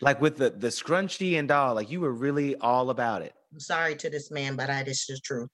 Like 0.00 0.20
with 0.20 0.38
the 0.38 0.50
the 0.50 0.68
scrunchie 0.68 1.38
and 1.38 1.50
all, 1.50 1.74
like 1.74 1.90
you 1.90 2.00
were 2.00 2.12
really 2.12 2.56
all 2.56 2.88
about 2.90 3.22
it. 3.22 3.34
I'm 3.52 3.60
sorry 3.60 3.94
to 3.96 4.08
this 4.08 4.30
man, 4.30 4.56
but 4.56 4.70
I 4.70 4.82
this 4.82 5.08
is 5.10 5.20
truth. 5.20 5.50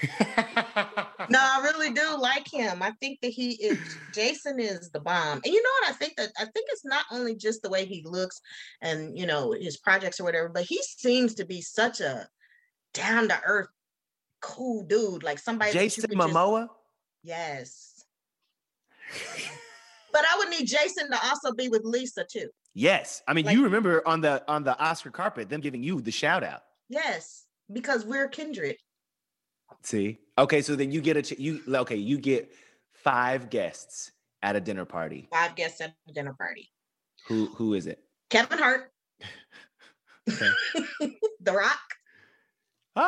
No, 1.30 1.38
I 1.40 1.60
really 1.62 1.92
do 1.92 2.16
like 2.18 2.46
him. 2.52 2.82
I 2.82 2.92
think 3.00 3.20
that 3.22 3.30
he 3.30 3.52
is 3.52 3.78
Jason 4.12 4.60
is 4.60 4.90
the 4.90 5.00
bomb. 5.00 5.40
And 5.44 5.52
you 5.52 5.62
know 5.62 5.70
what? 5.80 5.90
I 5.90 5.92
think 5.92 6.16
that 6.16 6.28
I 6.38 6.44
think 6.44 6.66
it's 6.70 6.84
not 6.84 7.04
only 7.10 7.34
just 7.34 7.62
the 7.62 7.70
way 7.70 7.84
he 7.84 8.02
looks 8.04 8.40
and 8.80 9.16
you 9.18 9.26
know 9.26 9.52
his 9.52 9.76
projects 9.76 10.20
or 10.20 10.24
whatever, 10.24 10.48
but 10.48 10.64
he 10.64 10.80
seems 10.82 11.34
to 11.36 11.44
be 11.44 11.60
such 11.60 12.00
a 12.00 12.28
down 12.94 13.28
to 13.28 13.40
earth, 13.44 13.68
cool 14.40 14.84
dude. 14.84 15.22
Like 15.22 15.38
somebody 15.38 15.72
Jason 15.72 16.02
could 16.08 16.18
just- 16.18 16.28
Momoa. 16.34 16.68
Yes. 17.22 18.04
But 20.12 20.24
I 20.30 20.38
would 20.38 20.50
need 20.50 20.66
Jason 20.66 21.10
to 21.10 21.18
also 21.24 21.52
be 21.52 21.68
with 21.68 21.84
Lisa 21.84 22.24
too. 22.30 22.48
Yes, 22.74 23.22
I 23.26 23.32
mean 23.34 23.46
Like- 23.46 23.56
you 23.56 23.64
remember 23.64 24.06
on 24.06 24.20
the 24.20 24.42
on 24.48 24.62
the 24.64 24.78
Oscar 24.78 25.10
carpet 25.10 25.48
them 25.48 25.60
giving 25.60 25.82
you 25.82 26.00
the 26.00 26.10
shout 26.10 26.42
out. 26.42 26.62
Yes, 26.88 27.46
because 27.72 28.04
we're 28.04 28.28
kindred. 28.28 28.76
See, 29.82 30.18
okay, 30.38 30.62
so 30.62 30.76
then 30.76 30.92
you 30.92 31.00
get 31.00 31.16
a 31.16 31.22
ch- 31.22 31.38
you 31.38 31.62
okay 31.68 31.96
you 31.96 32.18
get 32.18 32.52
five 32.92 33.50
guests 33.50 34.12
at 34.42 34.56
a 34.56 34.60
dinner 34.60 34.84
party. 34.84 35.28
Five 35.32 35.56
guests 35.56 35.80
at 35.80 35.94
a 36.08 36.12
dinner 36.12 36.34
party. 36.34 36.70
Who 37.28 37.46
who 37.46 37.74
is 37.74 37.86
it? 37.86 38.00
Kevin 38.30 38.58
Hart, 38.58 38.90
The 40.26 41.52
Rock, 41.52 41.78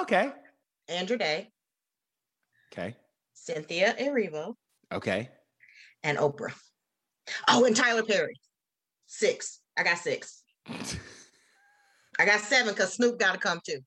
okay, 0.02 0.32
Andra 0.88 1.16
Day, 1.18 1.50
okay, 2.72 2.96
Cynthia 3.32 3.94
Erivo, 3.98 4.54
okay. 4.92 5.30
and 6.02 6.18
Oprah. 6.18 6.52
Oh, 7.48 7.64
and 7.64 7.74
Tyler 7.74 8.02
Perry. 8.02 8.34
Six. 9.06 9.60
I 9.78 9.82
got 9.82 9.98
six. 9.98 10.42
I 12.18 12.26
got 12.26 12.40
seven 12.40 12.74
because 12.74 12.92
Snoop 12.94 13.18
got 13.18 13.32
to 13.32 13.38
come 13.38 13.60
too. 13.66 13.80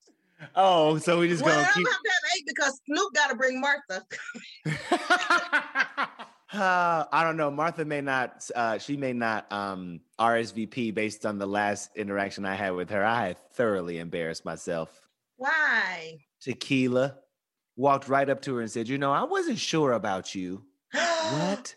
Oh, 0.56 0.98
so 0.98 1.20
we 1.20 1.28
just 1.28 1.44
Well, 1.44 1.56
gonna 1.56 1.74
keep. 1.74 1.88
have 1.88 1.98
to 2.04 2.10
have 2.10 2.32
eight 2.38 2.44
because 2.48 2.80
Snoop 2.86 3.14
got 3.14 3.30
to 3.30 3.36
bring 3.36 3.60
Martha. 3.60 4.06
Uh, 6.54 7.06
I 7.12 7.24
don't 7.24 7.38
know. 7.38 7.50
Martha 7.52 7.86
may 7.86 8.02
not. 8.02 8.48
Uh, 8.56 8.78
she 8.78 8.98
may 8.98 9.14
not 9.14 9.52
um, 9.52 10.00
RSVP 10.20 10.94
based 10.94 11.26
on 11.26 11.38
the 11.38 11.46
last 11.48 11.92
interaction 11.96 12.46
I 12.46 12.56
had 12.56 12.72
with 12.72 12.90
her. 12.92 13.04
I 13.04 13.28
had 13.30 13.38
thoroughly 13.54 14.00
embarrassed 14.00 14.46
myself. 14.46 15.02
Why? 15.38 16.18
Tequila 16.42 17.16
walked 17.76 18.08
right 18.08 18.30
up 18.30 18.42
to 18.44 18.56
her 18.56 18.62
and 18.62 18.72
said, 18.72 18.88
"You 18.88 18.98
know, 18.98 19.12
I 19.12 19.24
wasn't 19.24 19.60
sure 19.60 19.94
about 19.94 20.36
you. 20.36 20.64
What? 21.34 21.76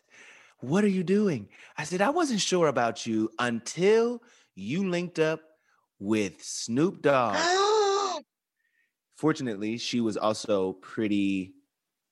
What 0.60 0.84
are 0.84 0.88
you 0.88 1.02
doing?" 1.02 1.48
I 1.78 1.84
said, 1.84 2.00
"I 2.02 2.10
wasn't 2.10 2.40
sure 2.40 2.68
about 2.68 3.06
you 3.06 3.30
until 3.38 4.22
you 4.54 4.88
linked 4.88 5.18
up 5.18 5.40
with 5.98 6.42
Snoop 6.42 7.00
Dogg." 7.02 7.36
Fortunately, 9.20 9.76
she 9.76 10.00
was 10.00 10.16
also 10.16 10.72
pretty 10.80 11.52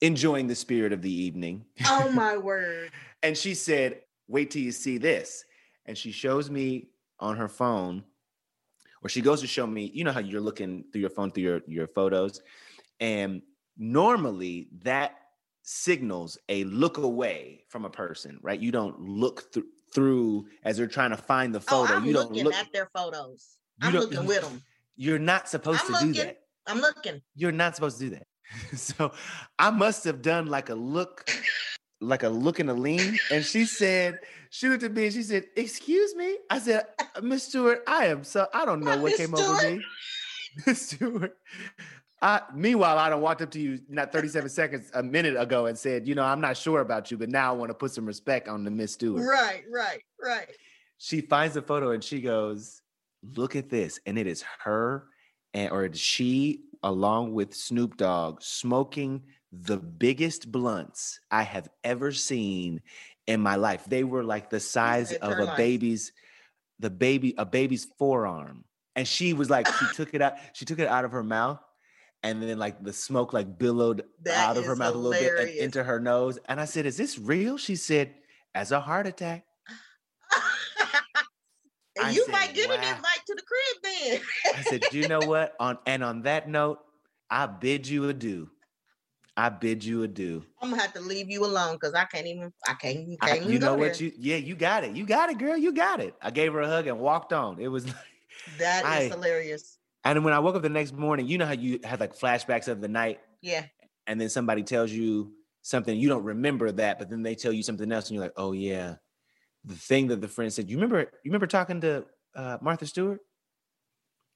enjoying 0.03 0.47
the 0.47 0.55
spirit 0.55 0.93
of 0.93 1.01
the 1.01 1.11
evening. 1.11 1.65
oh 1.87 2.11
my 2.15 2.37
word. 2.37 2.91
And 3.23 3.35
she 3.35 3.55
said, 3.55 4.03
Wait 4.27 4.51
till 4.51 4.61
you 4.61 4.73
see 4.73 4.99
this. 4.99 5.43
And 5.87 5.97
she 5.97 6.13
shows 6.13 6.51
me 6.51 6.91
on 7.19 7.39
her 7.39 7.49
phone, 7.49 8.05
or 9.03 9.09
she 9.09 9.23
goes 9.23 9.41
to 9.41 9.47
show 9.47 9.67
me, 9.67 9.91
you 9.95 10.05
know 10.05 10.13
how 10.13 10.21
you're 10.21 10.43
looking 10.43 10.85
through 10.93 11.01
your 11.01 11.09
phone 11.09 11.31
through 11.31 11.45
your, 11.45 11.61
your 11.67 11.87
photos. 11.87 12.43
And 13.01 13.41
normally 13.79 14.69
that 14.83 15.17
signals 15.63 16.37
a 16.51 16.65
look 16.65 16.99
away 16.99 17.65
from 17.69 17.87
a 17.87 17.91
person, 17.91 18.39
right? 18.43 18.61
You 18.61 18.71
don't 18.71 19.01
look 19.01 19.51
through 19.55 19.65
through 19.95 20.47
as 20.63 20.77
they're 20.77 20.87
trying 20.87 21.13
to 21.13 21.17
find 21.17 21.55
the 21.55 21.61
photo. 21.61 21.85
Oh, 21.85 21.87
photo. 21.87 22.01
I'm 22.01 22.05
you 22.05 22.13
don't 22.13 22.29
looking 22.29 22.45
look. 22.45 22.55
at 22.55 22.71
their 22.71 22.91
photos. 22.95 23.57
you 23.81 23.89
I'm 23.89 23.95
looking 23.95 24.27
with 24.27 24.43
them. 24.43 24.63
You're 24.97 25.19
not 25.19 25.49
supposed 25.49 25.81
I'm 25.89 26.01
to 26.01 26.13
do 26.13 26.13
that. 26.25 26.41
I'm 26.69 26.81
looking. 26.81 27.23
You're 27.35 27.53
not 27.53 27.75
supposed 27.75 27.99
to 27.99 28.05
do 28.05 28.17
that. 28.17 28.27
so 28.79 29.13
I 29.59 29.71
must 29.71 30.05
have 30.05 30.23
done 30.23 30.47
like 30.47 30.69
a 30.69 30.75
look, 30.75 31.29
like 32.01 32.23
a 32.23 32.29
look 32.29 32.59
and 32.59 32.71
a 32.71 32.75
lean. 32.75 33.19
And 33.31 33.45
she 33.45 33.65
said, 33.65 34.21
she 34.51 34.69
looked 34.69 34.83
at 34.83 34.93
me 34.93 35.07
and 35.07 35.13
she 35.13 35.23
said, 35.23 35.47
Excuse 35.57 36.15
me. 36.15 36.37
I 36.51 36.59
said, 36.59 36.87
Miss 37.23 37.45
Stewart, 37.45 37.83
I 37.87 38.07
am 38.07 38.25
so 38.25 38.47
I 38.55 38.65
don't 38.65 38.81
know 38.81 38.97
what 38.99 39.11
Miss 39.13 39.17
came 39.17 39.35
over 39.35 39.71
me. 39.71 39.83
Miss 40.67 40.91
Stewart. 40.91 41.37
I, 42.21 42.43
meanwhile, 42.53 42.99
I 42.99 43.11
don't 43.11 43.23
walked 43.23 43.43
up 43.43 43.51
to 43.53 43.61
you 43.61 43.79
not 43.89 44.13
37 44.13 44.51
seconds 44.51 44.91
a 44.93 45.03
minute 45.03 45.41
ago 45.41 45.67
and 45.67 45.79
said, 45.79 46.09
you 46.09 46.17
know, 46.17 46.25
I'm 46.25 46.41
not 46.41 46.57
sure 46.57 46.81
about 46.81 47.13
you, 47.13 47.17
but 47.17 47.29
now 47.29 47.53
I 47.53 47.57
want 47.57 47.71
to 47.71 47.75
put 47.75 47.93
some 47.93 48.07
respect 48.07 48.49
on 48.49 48.65
the 48.65 48.73
Miss 48.73 48.95
Stewart. 48.95 49.25
Right, 49.25 49.63
right, 49.71 50.03
right. 50.21 50.49
She 50.97 51.21
finds 51.21 51.55
the 51.55 51.63
photo 51.63 51.93
and 51.93 52.03
she 52.03 52.21
goes, 52.21 52.83
Look 53.35 53.57
at 53.57 53.69
this. 53.69 53.99
And 54.07 54.17
it 54.17 54.27
is 54.27 54.45
her 54.65 55.09
and 55.59 55.73
or 55.73 55.93
she 55.93 56.61
along 56.85 57.35
with 57.35 57.53
Snoop 57.53 57.97
Dogg 57.97 58.41
smoking 58.41 59.23
the 59.51 59.79
biggest 59.79 60.53
blunts 60.53 61.19
I 61.33 61.43
have 61.43 61.69
ever 61.83 62.13
seen 62.13 62.81
in 63.27 63.41
my 63.41 63.57
life. 63.57 63.85
They 63.87 64.05
were 64.05 64.23
like 64.23 64.51
the 64.51 64.61
size 64.61 65.13
of 65.13 65.39
a 65.39 65.45
life. 65.45 65.57
baby's 65.57 66.13
the 66.79 66.91
baby 66.91 67.35
a 67.37 67.45
baby's 67.45 67.89
forearm. 67.99 68.65
And 68.95 69.07
she 69.07 69.33
was 69.33 69.51
like, 69.51 69.67
she 69.67 69.87
took 69.95 70.15
it 70.15 70.23
out, 70.23 70.35
she 70.53 70.65
took 70.65 70.79
it 70.79 70.87
out 70.87 71.05
of 71.05 71.11
her 71.11 71.25
mouth. 71.25 71.61
And 72.23 72.43
then 72.43 72.59
like 72.59 72.83
the 72.83 72.93
smoke 72.93 73.33
like 73.33 73.59
billowed 73.59 74.05
That 74.23 74.51
out 74.51 74.57
of 74.57 74.65
her 74.65 74.77
mouth 74.77 74.95
a 74.95 74.99
little 74.99 75.21
bit 75.21 75.49
and 75.49 75.59
into 75.59 75.83
her 75.83 75.99
nose. 75.99 76.39
And 76.47 76.61
I 76.61 76.67
said, 76.67 76.87
Is 76.87 76.97
this 76.97 77.19
real? 77.19 77.59
She 77.59 77.75
said, 77.75 78.15
as 78.55 78.73
a 78.73 78.81
heart 78.81 79.07
attack. 79.07 79.45
And 81.99 82.07
I 82.09 82.11
you 82.11 82.25
said, 82.25 82.33
might 82.33 82.55
get 82.55 82.71
an 82.71 82.81
wow. 82.81 82.89
invite 82.97 83.21
to 83.27 83.35
the 83.35 83.43
crib 83.43 83.83
then. 83.83 84.21
I 84.57 84.63
said, 84.63 84.85
you 84.93 85.09
know 85.09 85.21
what? 85.27 85.55
On 85.61 85.79
and 85.87 86.03
on 86.05 86.23
that 86.23 86.49
note, 86.49 86.79
I 87.31 87.47
bid 87.47 87.87
you 87.89 88.09
adieu. 88.09 88.49
I 89.37 89.51
bid 89.51 89.85
you 89.85 90.03
adieu. 90.03 90.45
I'm 90.61 90.71
gonna 90.71 90.83
have 90.83 90.93
to 90.95 91.01
leave 91.01 91.31
you 91.31 91.45
alone 91.45 91.75
because 91.75 91.95
I 91.95 92.05
can't 92.07 92.27
even. 92.27 92.53
I 92.67 92.75
can't. 92.75 93.21
Can't 93.21 93.41
even 93.43 93.53
you 93.53 93.59
know 93.61 93.75
what? 93.75 93.95
there. 93.95 94.09
You 94.09 94.13
yeah, 94.19 94.37
you 94.37 94.57
got 94.57 94.83
it. 94.85 94.97
You 94.97 95.07
got 95.07 95.31
it, 95.31 95.39
girl. 95.39 95.57
You 95.57 95.73
got 95.73 96.01
it. 96.01 96.15
I 96.21 96.31
gave 96.31 96.53
her 96.53 96.61
a 96.61 96.67
hug 96.67 96.87
and 96.89 96.99
walked 96.99 97.33
on. 97.33 97.61
It 97.61 97.69
was 97.69 97.87
like, 97.87 97.95
That 98.59 98.81
is 99.03 99.13
I- 99.13 99.15
hilarious. 99.15 99.79
and 100.05 100.25
when 100.25 100.35
I 100.35 100.41
woke 100.41 100.57
up 100.57 100.63
the 100.63 100.69
next 100.69 100.93
morning, 100.93 101.29
you 101.29 101.39
know 101.39 101.47
how 101.47 101.53
you 101.53 101.79
had 101.85 102.01
like 102.01 102.17
flashbacks 102.19 102.67
of 102.67 102.81
the 102.81 102.89
night, 102.89 103.21
Yeah. 103.41 103.65
and 104.09 104.21
then 104.21 104.29
somebody 104.29 104.63
tells 104.65 104.91
you 104.91 105.33
something 105.63 105.97
you 105.99 106.09
don't 106.09 106.25
remember 106.25 106.73
that, 106.73 106.99
but 106.99 107.09
then 107.11 107.23
they 107.23 107.35
tell 107.37 107.53
you 107.53 107.63
something 107.63 107.93
else, 107.93 108.09
and 108.09 108.17
you're 108.17 108.25
like, 108.25 108.33
oh 108.37 108.53
yeah, 108.53 108.97
the 109.69 109.75
thing 109.75 110.09
that 110.09 110.21
the 110.21 110.29
friend 110.29 110.53
said. 110.53 110.71
You 110.71 110.77
remember? 110.77 111.01
You 111.01 111.31
remember 111.31 111.47
talking 111.47 111.81
to 111.83 112.05
uh, 112.35 112.59
Martha 112.61 112.87
Stewart? 112.87 113.21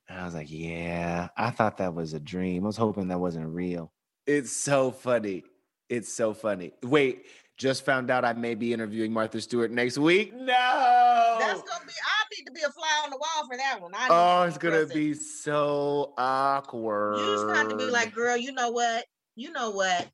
And 0.09 0.21
I 0.21 0.25
was 0.25 0.35
like, 0.35 0.49
yeah, 0.51 1.29
I 1.37 1.51
thought 1.51 1.79
that 1.79 1.95
was 1.95 2.13
a 2.13 2.21
dream. 2.21 2.65
I 2.65 2.67
was 2.67 2.77
hoping 2.77 3.09
that 3.09 3.21
wasn't 3.21 3.49
real. 3.49 3.93
It's 4.27 4.53
so 4.53 4.91
funny. 4.91 5.45
It's 5.89 6.13
so 6.13 6.35
funny. 6.35 6.73
Wait, 6.83 7.27
just 7.57 7.85
found 7.85 8.11
out 8.11 8.25
I 8.25 8.33
may 8.33 8.55
be 8.55 8.73
interviewing 8.73 9.13
Martha 9.13 9.41
Stewart 9.41 9.71
next 9.71 9.99
week. 9.99 10.35
No. 10.35 10.47
That's 10.47 11.63
gonna 11.63 11.87
be. 11.87 11.93
I 11.93 12.25
need 12.37 12.45
to 12.47 12.53
be 12.53 12.61
a 12.63 12.71
fly 12.71 13.03
on 13.05 13.11
the 13.11 13.17
wall 13.17 13.47
for 13.49 13.57
that 13.57 13.81
one. 13.81 13.93
I 13.95 14.09
oh, 14.11 14.43
it's 14.43 14.59
gonna 14.59 14.77
present. 14.77 14.95
be 14.95 15.15
so 15.15 16.15
awkward. 16.19 17.19
You 17.19 17.35
just 17.35 17.57
have 17.57 17.69
to 17.69 17.77
be 17.77 17.85
like, 17.85 18.15
girl. 18.15 18.37
You 18.37 18.53
know 18.53 18.71
what? 18.71 19.05
You 19.37 19.53
know 19.53 19.71
what? 19.71 20.09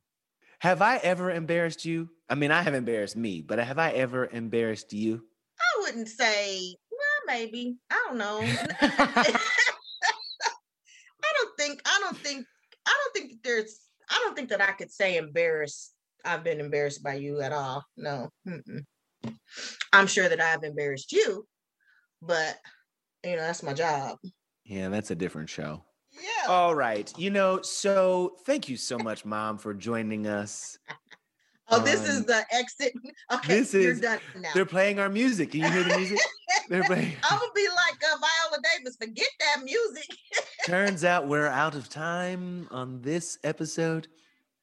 Have 0.61 0.83
I 0.83 0.97
ever 0.99 1.31
embarrassed 1.31 1.85
you? 1.85 2.09
I 2.29 2.35
mean, 2.35 2.51
I 2.51 2.63
have 2.63 2.75
embarrassed 2.75 3.17
me, 3.17 3.41
but 3.41 3.59
have 3.59 3.79
I 3.79 3.93
ever 3.93 4.27
embarrassed 4.27 4.93
you? 4.93 5.23
I 5.61 5.81
wouldn't 5.81 6.09
say. 6.09 6.77
Well, 6.91 7.37
maybe. 7.37 7.77
I 7.91 8.05
don't 8.07 8.19
know. 8.19 8.41
I 8.81 9.39
don't 11.37 11.57
think. 11.59 11.81
I 11.85 12.01
don't 12.03 12.19
think. 12.19 12.47
I 12.87 12.95
don't 13.03 13.15
think 13.15 13.43
there's 13.43 13.89
I 14.11 14.21
don't 14.25 14.35
think 14.35 14.49
that 14.51 14.61
I 14.61 14.73
could 14.73 14.91
say 14.91 15.17
embarrassed. 15.17 15.95
I've 16.25 16.45
been 16.45 16.61
embarrassed 16.61 17.03
by 17.03 17.15
you 17.15 17.41
at 17.41 17.53
all. 17.53 17.85
No. 17.97 18.31
Mm-mm. 18.47 18.85
I'm 19.93 20.07
sure 20.07 20.29
that 20.29 20.41
I've 20.41 20.65
embarrassed 20.65 21.13
you, 21.13 21.47
but 22.23 22.57
you 23.25 23.37
know, 23.37 23.43
that's 23.43 23.63
my 23.63 23.73
job. 23.73 24.19
Yeah, 24.65 24.89
that's 24.89 25.11
a 25.11 25.17
different 25.17 25.49
show. 25.49 25.85
Yeah. 26.13 26.49
All 26.49 26.75
right. 26.75 27.13
You 27.17 27.31
know, 27.31 27.63
so 27.63 28.37
thank 28.45 28.69
you 28.69 28.77
so 28.77 28.99
much, 28.99 29.25
Mom, 29.25 29.59
for 29.59 29.75
joining 29.75 30.27
us. 30.27 30.79
oh, 31.71 31.81
this 31.81 32.09
is 32.09 32.19
um, 32.19 32.25
the 32.25 32.45
exit. 32.53 32.93
Okay, 33.33 33.61
this 33.61 33.75
you're 33.75 33.93
is- 33.93 34.01
done 34.01 34.19
now. 34.37 34.51
They're 34.55 34.65
playing 34.65 34.99
our 34.99 35.09
music. 35.09 35.51
Can 35.51 35.61
you 35.61 35.71
hear 35.71 35.85
the 35.85 35.97
music? 35.97 36.19
They're 36.69 36.85
playing. 36.85 37.15
I'm 37.25 37.39
gonna 37.39 37.53
be 37.55 37.67
like 37.67 38.03
uh, 38.03 38.17
Viola 38.19 38.63
Davis. 38.75 38.97
Forget 39.01 39.29
that 39.41 39.65
music. 39.65 40.07
Turns 40.67 41.05
out 41.05 41.27
we're 41.27 41.47
out 41.47 41.75
of 41.75 41.89
time 41.89 42.69
on 42.71 43.01
this 43.01 43.39
episode. 43.45 44.09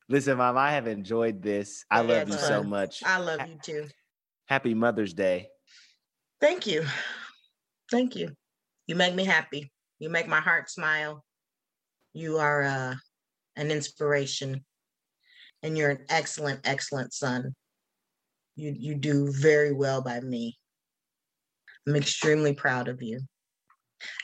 Listen, 0.07 0.37
Mom, 0.37 0.57
I 0.57 0.71
have 0.71 0.87
enjoyed 0.87 1.41
this. 1.41 1.83
I 1.89 2.01
love 2.01 2.27
you 2.27 2.35
it's 2.35 2.47
so 2.47 2.63
much. 2.63 3.01
I 3.03 3.17
love 3.17 3.39
you 3.47 3.57
too. 3.61 3.87
Happy 4.47 4.73
Mother's 4.75 5.13
Day. 5.13 5.47
Thank 6.39 6.67
you. 6.67 6.85
Thank 7.91 8.15
you. 8.15 8.31
You 8.87 8.95
make 8.95 9.15
me 9.15 9.25
happy. 9.25 9.71
You 9.97 10.09
make 10.09 10.27
my 10.27 10.39
heart 10.39 10.69
smile. 10.69 11.23
You 12.13 12.37
are 12.37 12.63
uh, 12.63 12.95
an 13.55 13.71
inspiration, 13.71 14.63
and 15.65 15.75
you're 15.75 15.89
an 15.89 16.05
excellent, 16.09 16.59
excellent 16.63 17.11
son. 17.11 17.55
You 18.55 18.73
you 18.77 18.95
do 18.95 19.31
very 19.31 19.73
well 19.73 20.01
by 20.01 20.19
me. 20.21 20.57
I'm 21.87 21.95
extremely 21.95 22.53
proud 22.53 22.87
of 22.87 23.01
you, 23.01 23.19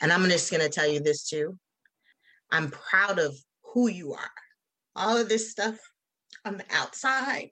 and 0.00 0.12
I'm 0.12 0.24
just 0.30 0.50
gonna 0.52 0.68
tell 0.68 0.86
you 0.86 1.00
this 1.00 1.28
too. 1.28 1.58
I'm 2.52 2.70
proud 2.70 3.18
of 3.18 3.36
who 3.74 3.88
you 3.88 4.12
are. 4.12 4.30
All 4.94 5.16
of 5.16 5.28
this 5.28 5.50
stuff 5.50 5.78
on 6.44 6.58
the 6.58 6.64
outside, 6.70 7.48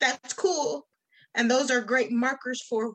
that's 0.00 0.34
cool, 0.34 0.86
and 1.34 1.50
those 1.50 1.70
are 1.70 1.80
great 1.80 2.12
markers 2.12 2.62
for 2.62 2.92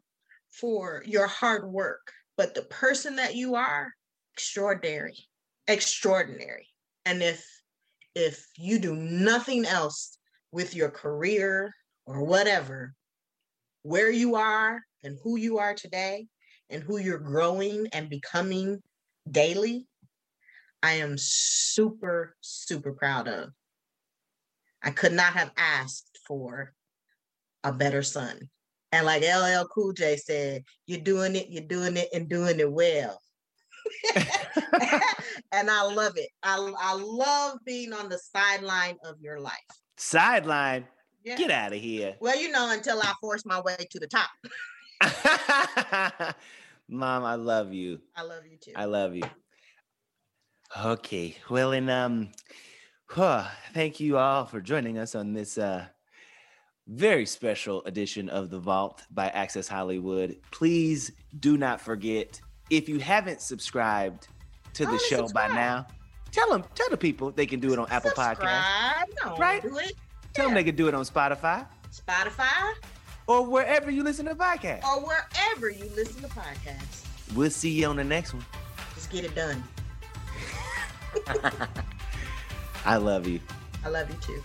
for 0.52 1.04
your 1.08 1.28
hard 1.28 1.66
work. 1.68 2.12
But 2.38 2.54
the 2.54 2.64
person 2.64 3.16
that 3.16 3.36
you 3.36 3.56
are, 3.56 3.91
extraordinary, 4.34 5.18
extraordinary. 5.68 6.68
And 7.04 7.24
if 7.24 7.43
if 8.14 8.46
you 8.58 8.78
do 8.78 8.96
nothing 8.96 9.66
else 9.66 10.18
with 10.56 10.74
your 10.74 10.89
career 10.89 11.76
or 12.06 12.24
whatever, 12.24 12.93
where 13.84 14.10
you 14.10 14.36
are 14.36 14.82
and 15.03 15.20
who 15.22 15.36
you 15.36 15.58
are 15.58 15.74
today 15.74 16.28
and 16.70 16.82
who 16.82 16.97
you're 16.97 17.20
growing 17.20 17.88
and 17.91 18.10
becoming 18.10 18.82
daily, 19.30 19.86
I 20.82 20.93
am 20.93 21.18
super, 21.18 22.38
super 22.39 22.93
proud 22.93 23.28
of. 23.28 23.49
I 24.82 24.91
could 24.91 25.12
not 25.12 25.34
have 25.34 25.51
asked 25.58 26.18
for 26.26 26.74
a 27.66 27.74
better 27.74 28.01
son. 28.01 28.39
And 28.93 29.06
like 29.06 29.24
LL 29.24 29.68
Cool 29.74 29.91
J 29.91 30.16
said, 30.16 30.64
you're 30.88 31.01
doing 31.01 31.36
it, 31.36 31.47
you're 31.49 31.68
doing 31.68 31.97
it, 31.97 32.08
and 32.14 32.30
doing 32.30 32.62
it 32.62 32.72
well. 32.72 33.20
and 35.51 35.70
I 35.70 35.84
love 35.84 36.14
it. 36.16 36.30
I, 36.41 36.74
I 36.80 36.93
love 36.93 37.58
being 37.66 37.91
on 37.91 38.08
the 38.08 38.20
sideline 38.20 38.95
of 39.03 39.20
your 39.20 39.41
life. 39.41 39.53
Sideline. 39.98 40.86
Yeah. 41.24 41.38
Get 41.38 41.52
out 41.52 41.74
of 41.74 41.80
here. 41.80 42.16
Well, 42.20 42.39
you 42.39 42.52
know, 42.52 42.72
until 42.72 43.02
I 43.02 43.14
force 43.20 43.46
my 43.46 43.60
way 43.62 43.76
to 43.89 44.00
the 44.00 44.08
top. 44.08 44.30
Mom, 46.88 47.24
I 47.24 47.36
love 47.36 47.74
you. 47.74 48.00
I 48.16 48.22
love 48.22 48.46
you 48.46 48.58
too. 48.58 48.74
I 48.76 48.86
love 48.86 49.16
you. 49.16 49.24
Okay. 50.84 51.36
Well, 51.50 51.72
and 51.72 51.89
um, 51.89 52.30
huh, 53.08 53.48
thank 53.74 54.00
you 54.00 54.18
all 54.18 54.46
for 54.46 54.62
joining 54.62 54.98
us 54.98 55.16
on 55.16 55.34
this 55.34 55.58
uh 55.58 55.86
very 56.88 57.26
special 57.26 57.84
edition 57.86 58.30
of 58.30 58.52
The 58.52 58.60
Vault 58.60 59.02
by 59.10 59.30
Access 59.30 59.68
Hollywood. 59.68 60.38
Please 60.52 61.12
do 61.39 61.58
not 61.58 61.82
forget 61.82 62.39
if 62.70 62.88
you 62.88 63.00
haven't 63.00 63.41
subscribed 63.41 64.28
to 64.74 64.86
the 64.86 64.91
Oh, 64.91 64.98
show 65.10 65.28
by 65.30 65.48
now, 65.48 65.88
tell 66.36 66.50
them 66.50 66.64
tell 66.76 66.90
the 66.90 66.98
people 66.98 67.32
they 67.32 67.46
can 67.46 67.60
do 67.60 67.72
it 67.74 67.80
on 67.80 67.88
Apple. 67.90 68.12
Subscribe. 68.12 69.08
No, 69.24 69.38
Right? 69.38 69.62
Do 69.62 69.78
it. 69.78 69.94
Tell 70.34 70.46
them 70.48 70.54
they 70.56 70.64
can 70.66 70.76
do 70.76 70.88
it 70.90 70.94
on 70.94 71.04
Spotify 71.06 71.66
Spotify 71.92 72.74
or 73.28 73.46
wherever 73.46 73.90
you 73.90 74.04
listen 74.04 74.26
to 74.26 74.36
podcasts. 74.36 74.84
or 74.84 75.00
wherever 75.02 75.70
you 75.70 75.90
listen 75.96 76.22
to 76.22 76.28
podcasts. 76.28 77.06
We'll 77.36 77.50
see 77.50 77.72
you 77.72 77.88
on 77.88 77.96
the 77.96 78.04
next 78.04 78.34
one. 78.34 78.46
Just 78.94 79.10
get 79.10 79.24
it 79.24 79.34
done. 79.34 79.64
I 82.86 82.98
love 82.98 83.28
you. 83.28 83.40
I 83.84 83.90
love 83.90 84.10
you 84.10 84.18
too. 84.22 84.44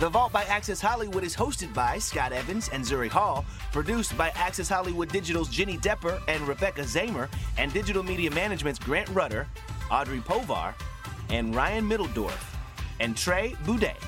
The 0.00 0.08
Vault 0.08 0.32
by 0.32 0.42
Access 0.44 0.80
Hollywood 0.80 1.22
is 1.22 1.36
hosted 1.36 1.72
by 1.72 1.98
Scott 1.98 2.32
Evans 2.32 2.68
and 2.72 2.84
Zuri 2.84 3.08
Hall, 3.08 3.44
produced 3.72 4.16
by 4.18 4.30
Access 4.30 4.68
Hollywood 4.68 5.08
Digital's 5.10 5.48
Jenny 5.48 5.76
Depper 5.78 6.20
and 6.26 6.46
Rebecca 6.48 6.80
Zamer, 6.82 7.28
and 7.56 7.72
Digital 7.72 8.02
Media 8.02 8.30
Management's 8.32 8.80
Grant 8.80 9.08
Rudder, 9.10 9.46
Audrey 9.92 10.20
Povar, 10.20 10.74
and 11.28 11.54
Ryan 11.54 11.88
Middledorf, 11.88 12.42
and 12.98 13.16
Trey 13.16 13.54
Boudet. 13.64 14.02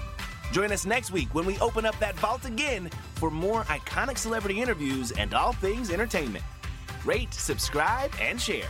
Join 0.50 0.72
us 0.72 0.86
next 0.86 1.10
week 1.12 1.34
when 1.34 1.44
we 1.44 1.58
open 1.58 1.84
up 1.84 1.98
that 1.98 2.16
vault 2.16 2.46
again 2.46 2.90
for 3.16 3.30
more 3.30 3.64
iconic 3.64 4.16
celebrity 4.16 4.60
interviews 4.60 5.12
and 5.12 5.34
all 5.34 5.52
things 5.52 5.90
entertainment. 5.90 6.44
Rate, 7.04 7.34
subscribe, 7.34 8.10
and 8.20 8.40
share. 8.40 8.68